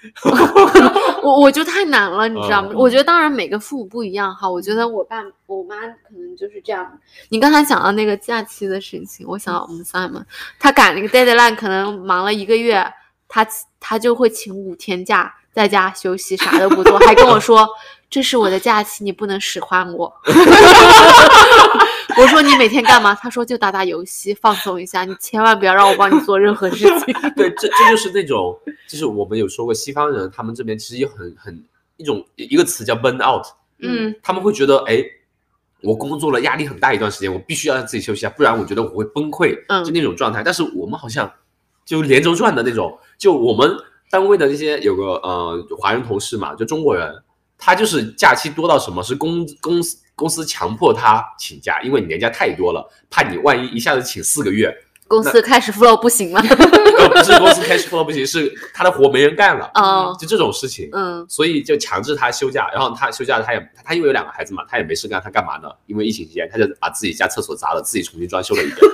[1.22, 2.68] 我我就太难了，你知道吗？
[2.72, 6.90] 嗯我觉得当然每个父母不一样哈，我觉得我爸我妈可能就是这样。
[7.28, 10.22] 你刚才讲到那个假期的事情，我想到我们 Simon，
[10.58, 12.86] 他赶那个 deadline 可能忙了一个月，
[13.28, 13.46] 他
[13.80, 17.68] 他就会请五天假，在家休息，啥都不做，还跟我说
[18.08, 20.14] 这是我的假期，你不能使唤我。
[22.16, 23.12] 我说你每天干嘛？
[23.12, 25.04] 他说就打打游戏，放松一下。
[25.04, 27.12] 你千万不要让我帮你做任何事情。
[27.34, 28.56] 对，这这就是那种，
[28.88, 31.64] 就是我们有说过，西方人他们这边其实也很很
[31.96, 33.44] 一种一个词叫 burn out，
[33.80, 35.04] 嗯，他们会觉得，哎，
[35.82, 40.40] 我工作了压力很大一段时间，我必须要让自己休息啊，不然我觉得我会崩溃，嗯就那种状态。
[40.44, 41.28] 但是我们好像
[41.84, 43.76] 就连轴转的那种，就我们
[44.10, 47.12] 单位的那些有个呃华人同事嘛，就中国人，
[47.58, 54.74] 他就是假期多到什么，是公公司公司强迫他请假，因为你年假太多了，怕你万一一下子请四个月，
[55.06, 56.40] 公司开始 flow 不行了。
[56.98, 60.88] 呃， 不是公司 cash flow 不行，是他的活没人干了，哦，就这种事情。
[60.92, 65.68] 嗯所以就强制他休假，然后他休假，他也他因为有两个孩子嘛，他也没事干，他干嘛呢？
[65.86, 68.76] 因为疫情期间，他就把自己家厕所砸了，自己重新装修了一遍，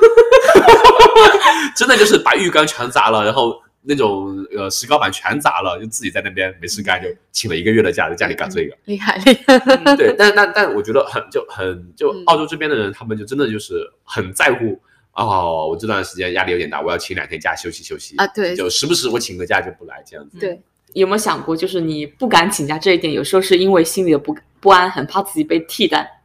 [1.74, 8.76] 真的就是把浴缸全砸了，然后那种呃石膏板全砸了，就自己在那边没事干，就请了一个月的假，在家里干这个。
[8.87, 9.59] 厉害厉害。
[9.59, 14.80] 嗯对，但但但我觉得很就很就嗯澳洲这边的人，他们就真的就是很在乎。
[15.12, 20.41] 哦，我这段时间压力有点大，我要请两天假休息休息啊对就时不时我请个假就不来这样子。
[20.41, 20.61] 对，
[20.93, 26.20] 有没有想过，就是你不敢请假这一点，有时候是因为心里的不不安，很怕自己被替代，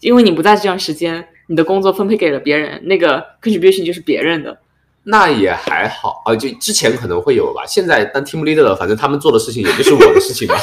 [0.00, 4.58] 因为你不在这段时间，你的工作分配给了别人，那个 contribution 就是别人的。
[5.04, 10.54] 那也还好啊，就之前可能会有吧，现在当 team leader 了，反正他们做的事情也就是我的事情吧。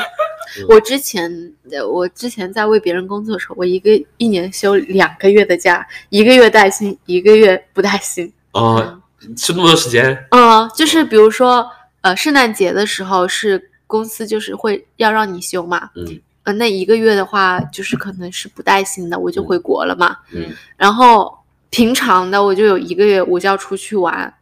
[0.68, 1.30] 我之前
[1.70, 8.30] 呃我之前在为别人工作的时候，我一个一年休两个月的假，一个月带薪，一个月不带薪。
[8.50, 9.00] 啊、
[9.36, 11.64] 是那么多时间，嗯，就是比如说
[12.00, 20.16] 呃圣诞节的时候是公司就是会要让你休嘛，嗯呃那一个月的话就是可能是不带薪的，我就回国了嘛。
[20.32, 21.32] 嗯，然后
[21.70, 24.32] 平常的我就有一个月我就要出去玩，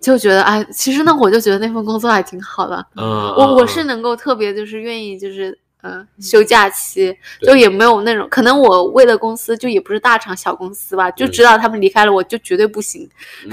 [0.00, 13.08] 就觉得哎，其实呢我就觉得那份工作还挺好的，嗯，我我嗯是能够特别就是愿意就是呃休假期，就也没有那种可能我为了公司就也不是大厂小公司吧，就嗯知道他们离开了我就绝对不行。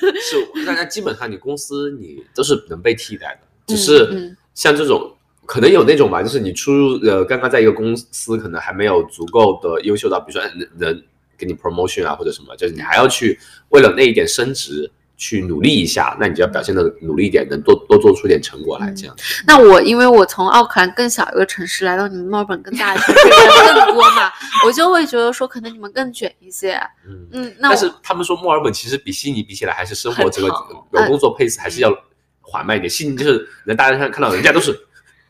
[0.00, 5.14] 是，大家基本上你公司你都是能被替代的，只是嗯像这种。
[5.44, 11.02] 可能有那种吧，就是你出入呃，刚刚在一个公司，可能还没有足够的优秀到，比如说能能
[11.42, 13.36] 给你 promotion 啊或者什么，就是你还要去
[13.70, 19.16] 为了那一点升职去努力一下，那你就要表现的努力一点，能多多做出点成果来，嗯这样。
[19.44, 24.30] 那我因为我从奥克兰更小一个城市来到你们墨尔本更大的城市，人更多嘛，
[24.64, 26.74] 我就会觉得说可能你们更卷一些。
[27.04, 27.26] 嗯。
[27.32, 30.48] 嗯，那但是他们说墨尔本其实比悉尼比起来，还是生活这个
[30.92, 31.92] 有工作 pace 还是要
[32.40, 32.88] 缓慢一点。
[32.88, 34.72] 悉尼就是能大家看看到人家都是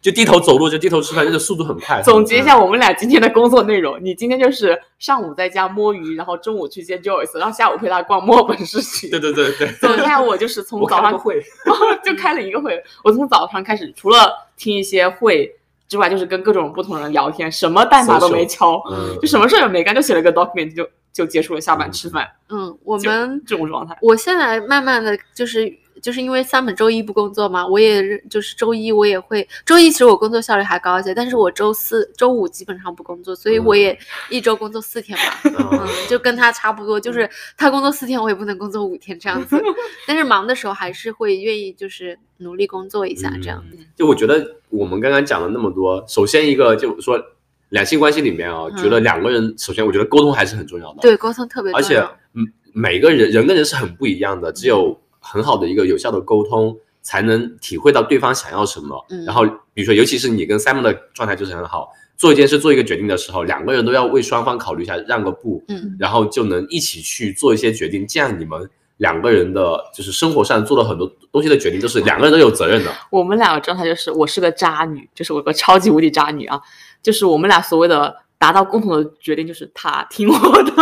[0.02, 2.02] 就低头走路，就低头吃饭，就是速度很快。
[2.02, 9.08] 总结一下我们俩今天的工作内容，你今天就是上午在家摸鱼，然后中午去接 Joyce，然后下午陪他逛墨尔本市区。
[9.08, 11.40] 对对对对， 总结一下，我就是从早上开会，
[12.04, 15.54] 就开了一个会，我从早上开始，除了听一些会
[15.86, 23.96] 之外，就是跟各种不同人聊天，什么代码都没敲，嗯，就什么事儿也没干，就写了个 document 就就结束了，下班吃饭，嗯，我们这种状态。
[24.02, 25.72] 我现在慢慢的就是
[26.02, 33.96] 就是因为三本周一不工作嘛，我也是就是周一我也会，周一其实我工作效率还高一些，但是我周四周五基本上不工作，所以我也
[34.28, 39.56] 一周工作四天吧， 嗯嗯，就跟他差不多，就是他工作四天，我也不能工作五天这样子，
[40.06, 43.64] 但是忙的时候还是会愿意就是努力工作一下这样。
[43.94, 47.22] 就我觉得我们刚刚讲了那么多，首先一个就是说
[47.68, 50.98] 两性关系里面啊，嗯觉得两个人首先我觉得沟通还是很重要的。
[51.00, 51.78] 对，沟通特别重要。
[51.78, 51.96] 而且
[52.34, 59.06] 嗯，每个人人跟人是很不一样的，只有很好的一个有效的沟通，才能体会到对方想要什么。
[59.08, 68.68] 嗯然后比如说，尤其是你跟 Simon 的状态就是很好，做一件事做一个决定的时候，两个人都要为双方考虑一下，让个步，嗯然后就能一起去做一些决定，这样你们。
[68.98, 72.90] 两个人的就是生活上做了很多东西的决定，都是两个人都有责任的。
[73.10, 76.60] 我们俩的状态就是，我是个渣女，就是我个超级无敌渣女啊！
[77.02, 80.34] 就是我们俩所谓的达到共同的决定，就是他听我
[80.64, 80.72] 的，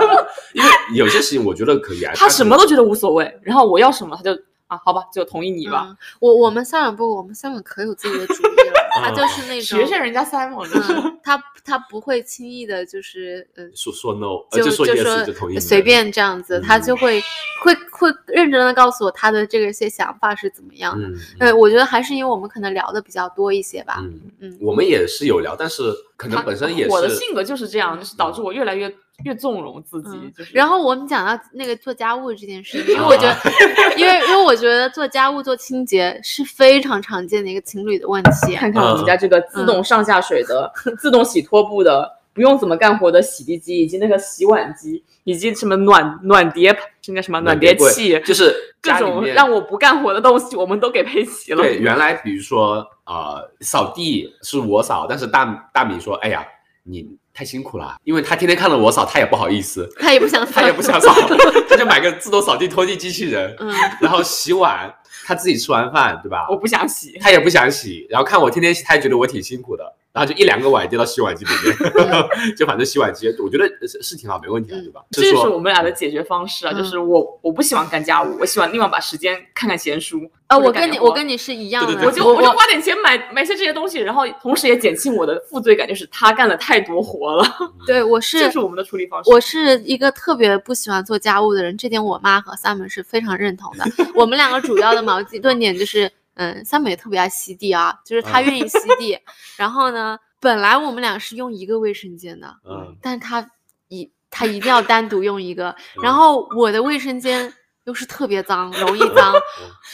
[0.52, 4.38] 因为有些事情我觉得可以啊，他什么都觉得无所谓，然后我要什么他就
[4.68, 5.86] 啊，好吧，就同意你吧。
[5.88, 17.20] 嗯我我们三本不，我们三本可有自己的主意了，他就是那 种学学人家 Simon 的，嗯，他他不会轻易的，就是呃，说说 no，就就说就 yes 就同意你，随便这样子，他嗯就会
[17.62, 21.06] 会会认真的告诉我他的这个些想法是怎么样的。
[21.08, 23.98] 嗯，呃，我觉得还是因为我们可能聊的比较多一些吧。
[24.00, 28.92] 嗯，嗯我们也是有聊，但是可能本身也是我的性格就是这样，就是导致我越来越
[29.24, 30.54] 越纵容自己嗯，就是。
[30.54, 33.36] 然后我们讲到那个做家务这件事，因为我觉得，
[33.96, 38.54] 因为因为我觉得做家务做清洁是非常常见的一个情侣的问题。
[38.54, 51.62] 看看我们家这个自动上下水的、 自动洗拖布的、不用怎么干活的洗地机，以及那个洗碗机，以及什么暖暖碟，应该什么暖碟柜器，就是各种让我不干活的东西，我们都给配齐了。
[51.62, 56.46] 对，原来比如说呃，扫地是我扫，但是大大米说，哎呀，
[56.82, 61.12] 你太辛苦了，因为他天天看着我扫，他也不好意思，他也不想扫， 他也不想扫，
[61.68, 63.70] 他就买个自动扫地拖地机器人，嗯，
[64.00, 64.90] 然后洗碗，
[65.26, 66.46] 他自己吃完饭，对吧？
[66.48, 67.18] 我不想洗。
[67.20, 69.84] 他也不想洗，然后看我天天洗，他也觉得我挺辛苦的，
[70.16, 71.76] 然后就一两个碗丢到洗碗机里面，
[72.56, 75.02] 就反正洗碗机，我觉得是是挺好，没问题啊，嗯对吧？
[75.10, 80.22] 这就是我们俩的解决方式啊，嗯就是我我不喜欢干家务，我喜欢另外把时间看看闲书。
[80.46, 87.44] 啊，我跟你我跟你是一样的，对对对我就我就花点钱买买些这些东西，然后同时也减轻我的负罪感，就是他干了太多活了，
[87.86, 89.30] 对我是这是我们的处理方式。
[89.30, 93.84] 我是一个特别不喜欢做家务的人，这点我妈和 Simon 是非常认同的。
[94.14, 99.18] 我们两个主要的矛盾点就是，嗯，Simon 也特别爱吸地啊，就是他愿意吸地。
[99.56, 103.50] 然后呢，本来我们俩是用一个卫生间的，嗯，但是他
[103.88, 107.52] 一他一定要单独用一个，然后我的卫生间
[107.84, 109.32] 又是特别脏，容易脏，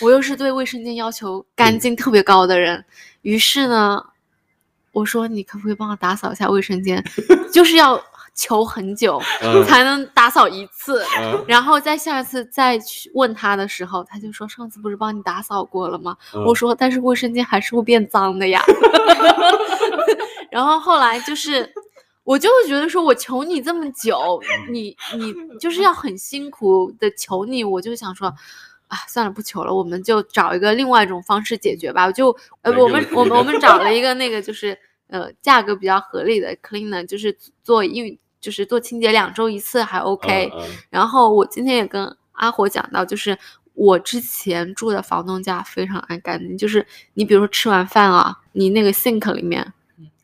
[0.01, 2.85] 我又是对卫生间要求干净特别高的人，
[3.23, 4.05] 于是呢，
[4.91, 7.05] 我说你可不可以帮我打扫一下卫生间，
[7.53, 8.03] 就是要
[8.35, 11.05] 求很久嗯才能打扫一次。
[11.19, 16.17] 嗯然后在下次再去问他的时候，他就说上次不是帮你打扫过了吗？
[16.35, 18.63] 嗯我说但是卫生间还是会变脏的呀。
[20.51, 21.73] 然后后来就是，
[22.25, 28.33] 我就会觉得说我求你这么久，你你 就是要很辛苦的求你，我就想说。
[28.89, 32.13] 啊，算了，不求了，我们就找一个另外一种方式解决吧。
[32.13, 34.79] 就呃，我们我们我们找了一个那个就是
[35.13, 40.51] 呃价格比较合理的 cleaner，就是做一就是做清洁两周一次还 OK。
[40.53, 43.39] 嗯嗯然后我今天也跟阿火讲到，就是
[43.75, 46.85] 我之前住的房东家非常爱干净，就是
[47.15, 49.73] 你比如说吃完饭啊，你那个 sink 里面。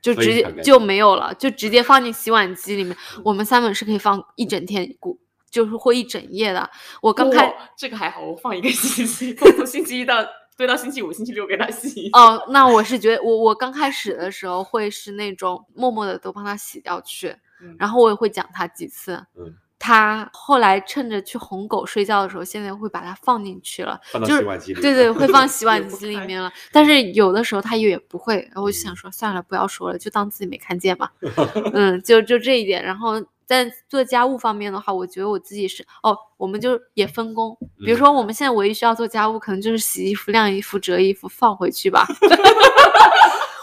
[0.01, 2.97] 就直接就没有了，就直接放进洗碗机里面。
[3.24, 5.18] 我们三本是可以放一整天，古
[5.51, 6.70] 就是或一整夜的。
[7.03, 10.24] 我刚开哇这个还好，我放一个 星期，放从星期一到
[10.59, 12.11] 堆到星期五、星期六给他洗。
[12.12, 17.28] 哦，那我是觉得我我刚开始的时候会是那种默默的都帮他洗掉去，
[17.62, 19.24] 嗯然后我也会讲他几次。
[19.38, 26.52] 嗯他后来趁着去哄狗睡觉的时候，现在会把它放进去了，放到就是洗碗机里，对对，会放 洗碗机里面了。
[26.72, 31.12] 但是有的时候他也不会，然后我就想说算了，不要说了，就当自己没看见吧。
[31.72, 32.82] 嗯，就就这一点。
[32.82, 37.57] 然后在做家务方面的话，我觉得我自己是哦，我们就也分工。
[37.78, 42.07] 比如嗯说，我们现在唯一需要做家务，可能就是洗衣服、晾衣服、折衣服、放回去吧。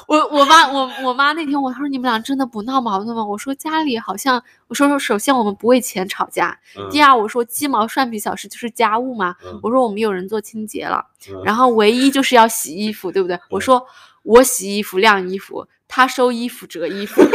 [0.08, 3.24] 我我妈我我妈那天我她说你们俩真的不闹矛盾吗？
[3.26, 13.40] 我说家里好像我说说首先我们不为钱吵架，嗯第二我说鸡毛蒜皮小事就是家务嘛，嗯我说我们有人做清洁了，嗯然后唯一就是要洗衣服，对不对？
[13.52, 13.86] 我说
[14.24, 17.22] 我洗衣服晾衣服，她收衣服折衣服。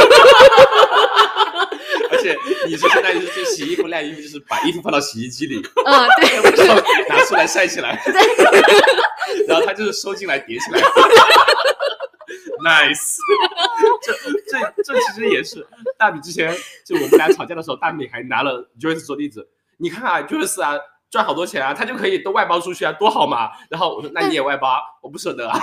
[2.11, 2.37] 而且
[2.67, 6.37] 你是现在就是洗衣服、晾衣服，就是把衣服放到洗衣机里，嗯，对，
[6.67, 8.01] 然后拿出来晒起来，
[9.47, 10.81] 然后他就是收进来叠起来。
[12.63, 13.17] nice，
[14.03, 14.13] 这
[14.51, 15.67] 这这其实也是
[15.99, 19.49] 大米之前就我们俩吵架的时候，大米还拿了 Joyce 做例子，
[19.79, 20.79] 你看啊，Joyce 啊
[21.11, 23.51] 赚好多钱啊，他就可以都外包出去啊，多好嘛。
[23.71, 25.59] 然后我说那你也外包啊，我不舍得啊。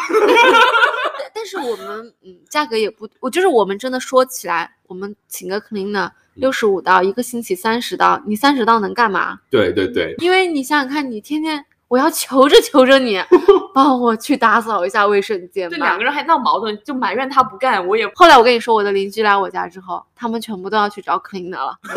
[1.19, 9.39] 但但是我们嗯价格也不，我就是我们真的说起来，我们请个 cleaner 六十五刀一个星期三十刀，你三十刀能干嘛？
[9.49, 13.21] 对对对，因为你想想看，你天天我要求着求着你
[13.73, 15.85] 帮我去打扫一下卫生间对，吧。
[15.85, 21.75] 两个人还闹矛盾，就埋怨他不干，我也后来我跟你说，我的邻居来我家之后，他们全部都要去找 cleaner 了。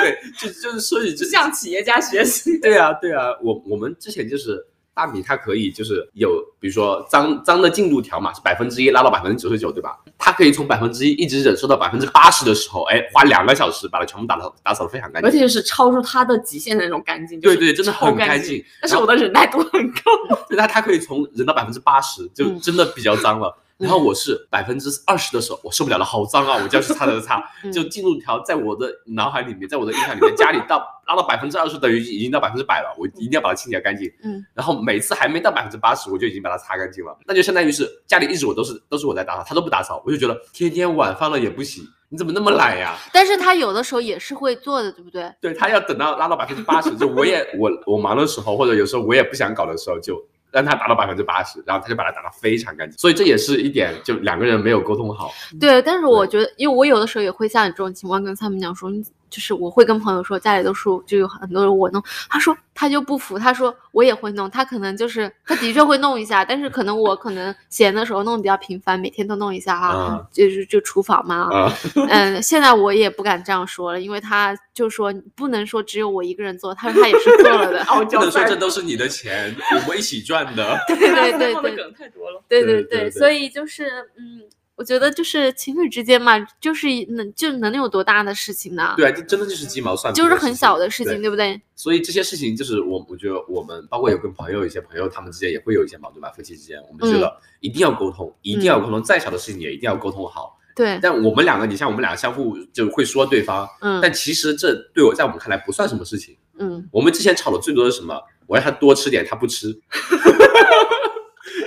[0.00, 2.58] 对，就就是说你这向企业家学习。
[2.60, 4.64] 对啊，对啊，我我们之前就是
[4.94, 6.30] 大米，它可以就是有，
[6.60, 9.98] 比如说脏脏的进度条嘛，是百分之一拉到百分之九十九，对吧？
[10.18, 15.28] 它可以从百分之一一直忍受到百分之八十的时候，哎，花两个小时把它全部打扫打扫的非常干净。
[15.28, 18.42] 而且是超出它的极限的那种干净，对对，真的很干。
[18.42, 18.62] 净。
[18.80, 23.56] 但是我的忍耐度很高，对它它可以从忍到百分之八十，就嗯真的比较脏了。
[23.82, 26.60] 然后我是百分之二十的时候，我受不了了，好脏啊！
[26.62, 27.50] 我就要去擦擦擦。
[27.64, 34.08] 嗯就进度条在我的脑海里面，在我的印象里面，家里到拉到百分之二十等于已经到百分之百了，我一定要把它清洁干净。
[34.22, 37.16] 嗯，然后每次还没到百分之八十，我就已经把它擦干净了。
[37.26, 42.94] 那就相当于是家里一直我都是都是我在打扫，他都不打扫，我就觉得天天晚饭了也不洗，你怎么那么懒呀？
[43.12, 45.32] 但是他有的时候也是会做的，对不对？
[45.40, 50.22] 对他要等到拉到百分之八十，就我也我我忙的时候，或者有时候我也不想搞的时候，就
[50.52, 52.96] 让他达到百分之八十，然后他就把它打得非常干净。
[52.98, 55.32] 所以这也是一点，就两个人没有沟通好。
[55.58, 59.02] 对，但是我觉得，因为我有的时候也会像你这种情况跟他们讲说，你
[59.32, 71.72] 就是我会跟朋友说，家里都是就有很多人我弄，他说他就不服，他说我也会弄，他可能就是他的确会弄一下，但是可能我可能闲的时候弄的比较频繁，每天都弄一下哈，嗯就是就厨房嘛，啊、
[72.10, 80.78] 嗯，现在我也不敢这样说了，因为他就说不能说只有我一个人做，他说他也是做了的，傲不能说这都是你的钱，我们一起赚的。
[80.88, 82.42] 对对 对梦的对梗太多了。
[82.48, 84.42] 对对对对对所以就是嗯。
[84.82, 88.94] 我觉得就是情侣之间嘛，就是能就能有多大的事情呢？
[88.96, 91.62] 对啊，就真的就是鸡毛蒜皮，就是很小的事情，对对不对？
[91.76, 100.58] 所以这些事情就是我，我觉得我们包括有跟朋友、一些朋友他们之间也会有一些矛盾吧，夫妻之间，我们觉得一定要沟通，一定要沟通，再小的事情也一定要沟通好。
[100.74, 106.36] 对，但我们两个，你像我们俩相互就会说对方，嗯但其实这对我在我们看来不算什么事情。
[106.58, 108.20] 嗯，我们之前吵的最多的是什么？
[108.48, 109.68] 我让他多吃点，他不吃。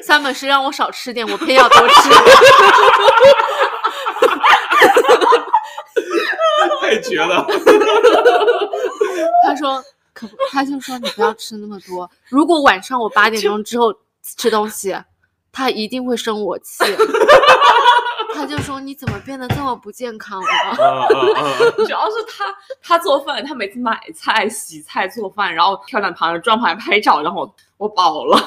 [0.05, 2.09] 三本是让我少吃点，我偏要多吃。
[6.79, 7.43] 太绝了！
[9.43, 9.83] 他说
[10.13, 12.07] 可不，他就说你不要吃那么多。
[12.29, 13.91] 如果晚上我八点钟之后
[14.37, 14.95] 吃东西，
[15.51, 16.83] 他一定会生我气。
[18.35, 21.07] 他就说你怎么变得这么不健康了？
[21.77, 22.45] 主要是他
[22.81, 28.37] 他做饭，他每次买菜、洗菜、做饭，然后漂亮旁边转盘拍照，然后我饱了。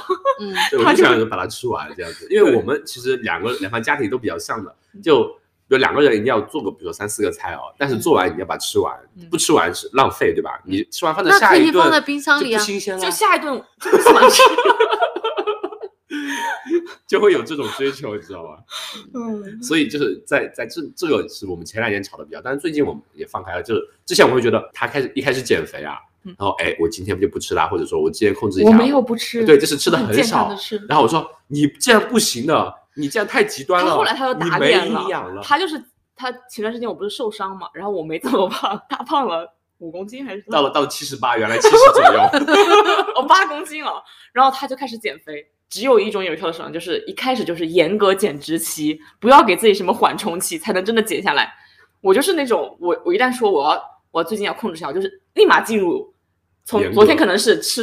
[0.41, 5.25] 嗯 对，我他就就想把它吃完这样子，因为我们其实两个两方家庭都比较像的，就
[5.67, 10.61] 比如两个人一定要做个，比如说三四个菜哦，但是做完你要把它吃完，嗯不吃完是浪费，对吧？
[10.65, 14.43] 你吃完放在那下一顿可以放在冰箱里啊新鲜了就，下一顿就不喜欢吃。
[17.07, 18.59] 就会有这种追求，你知道吗？
[19.15, 23.63] 嗯，所以就是在在这这个是我们前两年吵的比较，但是最近我们也放开了。
[23.63, 30.51] 就是之前我会觉得他开始一开始减肥啊，嗯然后哎，我今天就不吃啦，或者说我今天控制一下，我没有不吃，对，就是吃的很少。
[30.89, 33.91] 然后我说你这样不行的，你这样太极端了。
[33.91, 35.41] 他后来他又打脸了。
[35.43, 35.83] 他就是
[36.17, 42.21] 他前段时间我不是受伤嘛，然后我没怎么胖，他胖了五公斤还是到了到了七十八，原来七十左右。
[43.17, 45.47] 哦八公斤了，然后他就开始减肥。
[45.69, 51.53] 只有一种有效的手段，就是一开始就是严格减脂期，不要给自己什么缓冲期，才能真的减下来。
[52.01, 56.15] 我就是那种，我我一旦说我要我最近要控制一下，我就是立马进入，
[56.65, 57.83] 从昨天可能是吃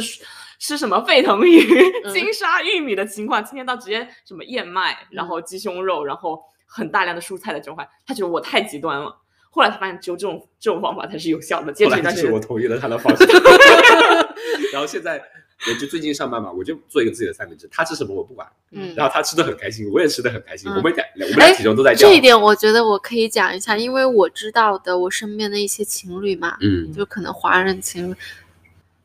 [0.58, 1.60] 吃什么沸腾鱼、
[2.04, 9.14] 嗯金沙玉米的情况，今天到直接什么燕麦，然后鸡胸肉，然后很大量的蔬菜的这种话，他觉得我太极端了。
[9.50, 12.48] 后来他发现只有这种这种方法才是有效的，坚后来就是我持一段时间。
[12.48, 13.24] 同意了他的方式。
[14.72, 15.22] 然后现在
[15.68, 22.14] 我就最近上班嘛，我就做一个自己的三明治，他吃什么我不管，嗯然后他吃的很开心，我也吃的很开心，嗯我们俩我们俩体重都在掉这。
[22.14, 28.16] 一点我觉得我可以讲一下，因为我知道的，我身边的一些情侣嘛，嗯就可能华人情侣，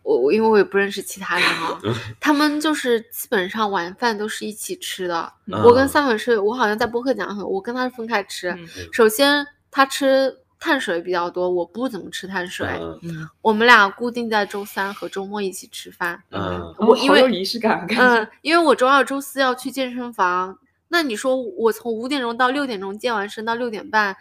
[0.03, 1.79] 我我因为我也不认识其他人哈、
[2.19, 5.31] 他们就是基本上晚饭都是一起吃的。
[5.47, 8.49] 嗯我跟三本是，我好像在播客讲过，我跟他是分开吃。
[8.49, 12.68] 嗯首先他吃碳水比较多，我不怎么吃碳水。
[12.80, 16.22] 嗯嗯，我们俩固定在周三和周末一起吃饭。
[16.30, 20.55] 嗯我因为仪式感，嗯，因为我周二、周四要去健身房，
[20.89, 24.16] 那你说我从五点钟到六点钟健完身到六点半，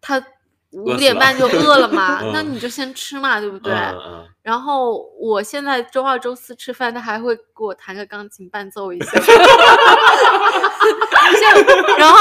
[0.00, 0.24] 他
[0.72, 3.72] 五点半就 饿了嘛，嗯那你就先吃嘛，对不对？
[3.74, 9.32] 嗯然后我现在周二、周四吃饭，他还会给我弹个钢琴伴奏一下，就
[11.96, 12.18] 然后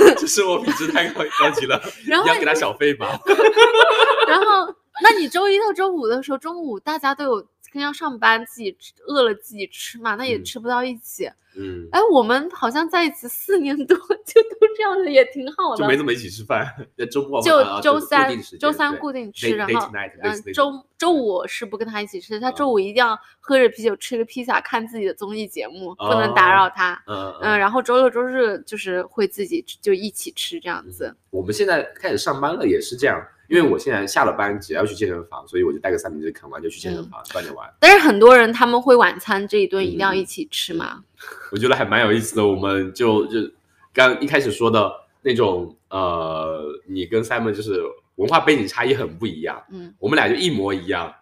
[0.00, 3.16] 嗯， 这生活品质太高高级了，然要给他小费吧？
[4.26, 7.46] 然后，那你周一到周五的时候，中午大家都有
[7.76, 11.30] 跟要上班，自己吃饿了自己吃嘛，那也嗯吃不到一起。
[11.58, 15.78] 嗯，哎，我们好像在一起四年多，就都这样的，也挺好的。
[15.78, 16.66] 就没怎么一起吃饭，
[16.98, 19.90] 在周末就周三周三固定吃，然后
[20.22, 27.02] 嗯周周五是不跟他一起吃，他周五一定要喝着啤酒吃个披萨，看自己的综艺节目，不能打扰他。
[27.06, 31.16] 嗯嗯，然后周六周日就是会自己就一起吃这样子。
[31.30, 33.18] 我们现在开始上班了，也是这样。
[33.48, 37.68] 因为我现在下了班，只要去健身房，所以我就带个三明治啃完就去健身房锻炼完。
[37.80, 41.02] 但是很多人他们会晚餐这一顿一定要嗯一起吃嘛。
[41.52, 42.46] 我觉得还蛮有意思的。
[42.46, 43.38] 我们就就
[43.92, 44.92] 刚一开始说的
[45.22, 47.82] 那种，呃，你跟 Simon 就是
[48.16, 51.12] 文化背景差异很不一样，嗯我们俩就一模一样，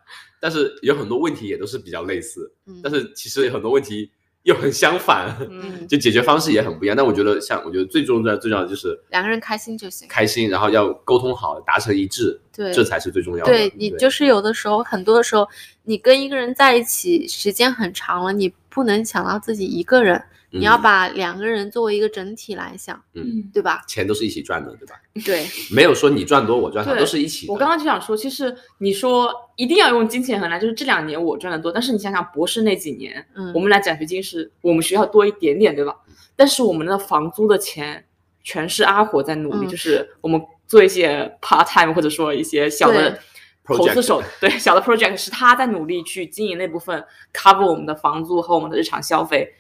[0.41, 4.11] 但是有很多问题也都是比较类似，嗯，但是其实有很多问题
[4.45, 6.97] 又很相反，嗯，就解决方式也很不一样。
[6.97, 10.07] 但我觉得像我觉得最重要的最重要的就是两个人开心就行。
[10.09, 13.51] 开心，然后要沟通好，达成一致，对，这才是最重要的。
[13.51, 15.49] 对你就是有的时候，很多的时候，
[15.83, 20.23] 你跟一个人在一起时间很长了，你不能想到自己一个人，
[20.57, 23.83] 你要嗯把两个人作为一个整体来想，嗯，对吧？
[23.89, 24.95] 钱都是一起赚的，对吧？
[25.25, 25.45] 对，
[25.75, 27.49] 没有说你赚多我赚少，都是一起。
[27.49, 35.95] 我刚刚就想说，其实你说一定要用金钱衡量，就是这两年我赚的多，但是你想想博士那几年，嗯，我们俩奖学金是我们学校多一点点，对吧？
[36.37, 38.05] 但是我们的房租的钱
[38.43, 43.19] 全是阿火在努力，嗯就是我们做一些 part time 或者说一些小的
[43.65, 47.03] 投资手，对小的 project 是他在努力去经营那部分
[47.33, 49.53] cover 我们的房租和我们的日常消费。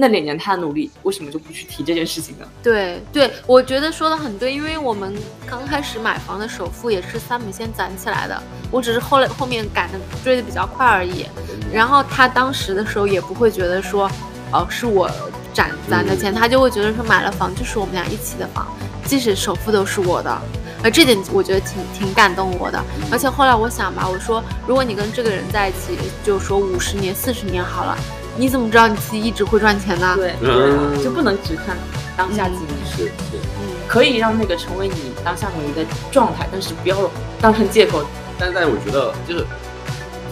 [0.00, 2.46] 那两年他的努力，为什么就不去提这件事情呢？
[2.62, 5.14] 对对，我觉得说的很对，因为我们
[5.46, 11.26] 刚开始买房的首付也是三米先攒起来的，我只是后来后面赶的追的比较快而已。
[11.70, 14.10] 然后他当时的时候也不会觉得说，
[14.50, 15.10] 哦，是我
[15.52, 18.66] 攒攒的钱，他就会觉得说买了房就是我们俩一起的房，
[19.04, 20.40] 即使首付都是我的。
[20.82, 22.82] 而这点我觉得挺挺感动我的，
[23.12, 27.98] 而且后来我想吧，我说如果你跟这个人在一起，就说五十年、四十年好了，
[28.36, 30.14] 你怎么知道你自己一直会赚钱呢？
[30.16, 31.76] 对，嗯就不能只看
[32.16, 32.72] 当下自己。
[32.90, 37.10] 是是，嗯，可以让那个成为你当下努力的状态，但是不要
[37.40, 38.04] 当成借口。
[38.38, 39.44] 但但我觉得就是，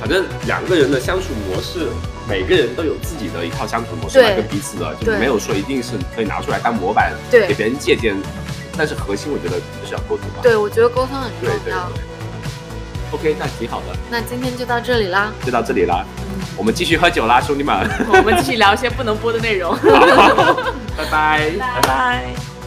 [0.01, 1.89] 反正两个人的相处模式，
[2.29, 8.17] 每个人都有自己的一套相处模式跟彼此的，就对没有说一定是可以拿出来当模板给别人借鉴。
[8.77, 10.41] 但是核心我觉得就是要沟通吧。
[10.41, 11.89] 对，我觉得沟通很重对对要。
[11.91, 12.03] 对。
[13.11, 15.33] OK，那挺好的，那今天就到这里啦。
[15.45, 16.05] 就到这里啦，
[16.57, 17.75] 我们继续喝酒啦，兄弟们，
[18.09, 19.75] 我们继续聊一些不能播的内容。
[20.97, 22.58] 拜拜，拜拜。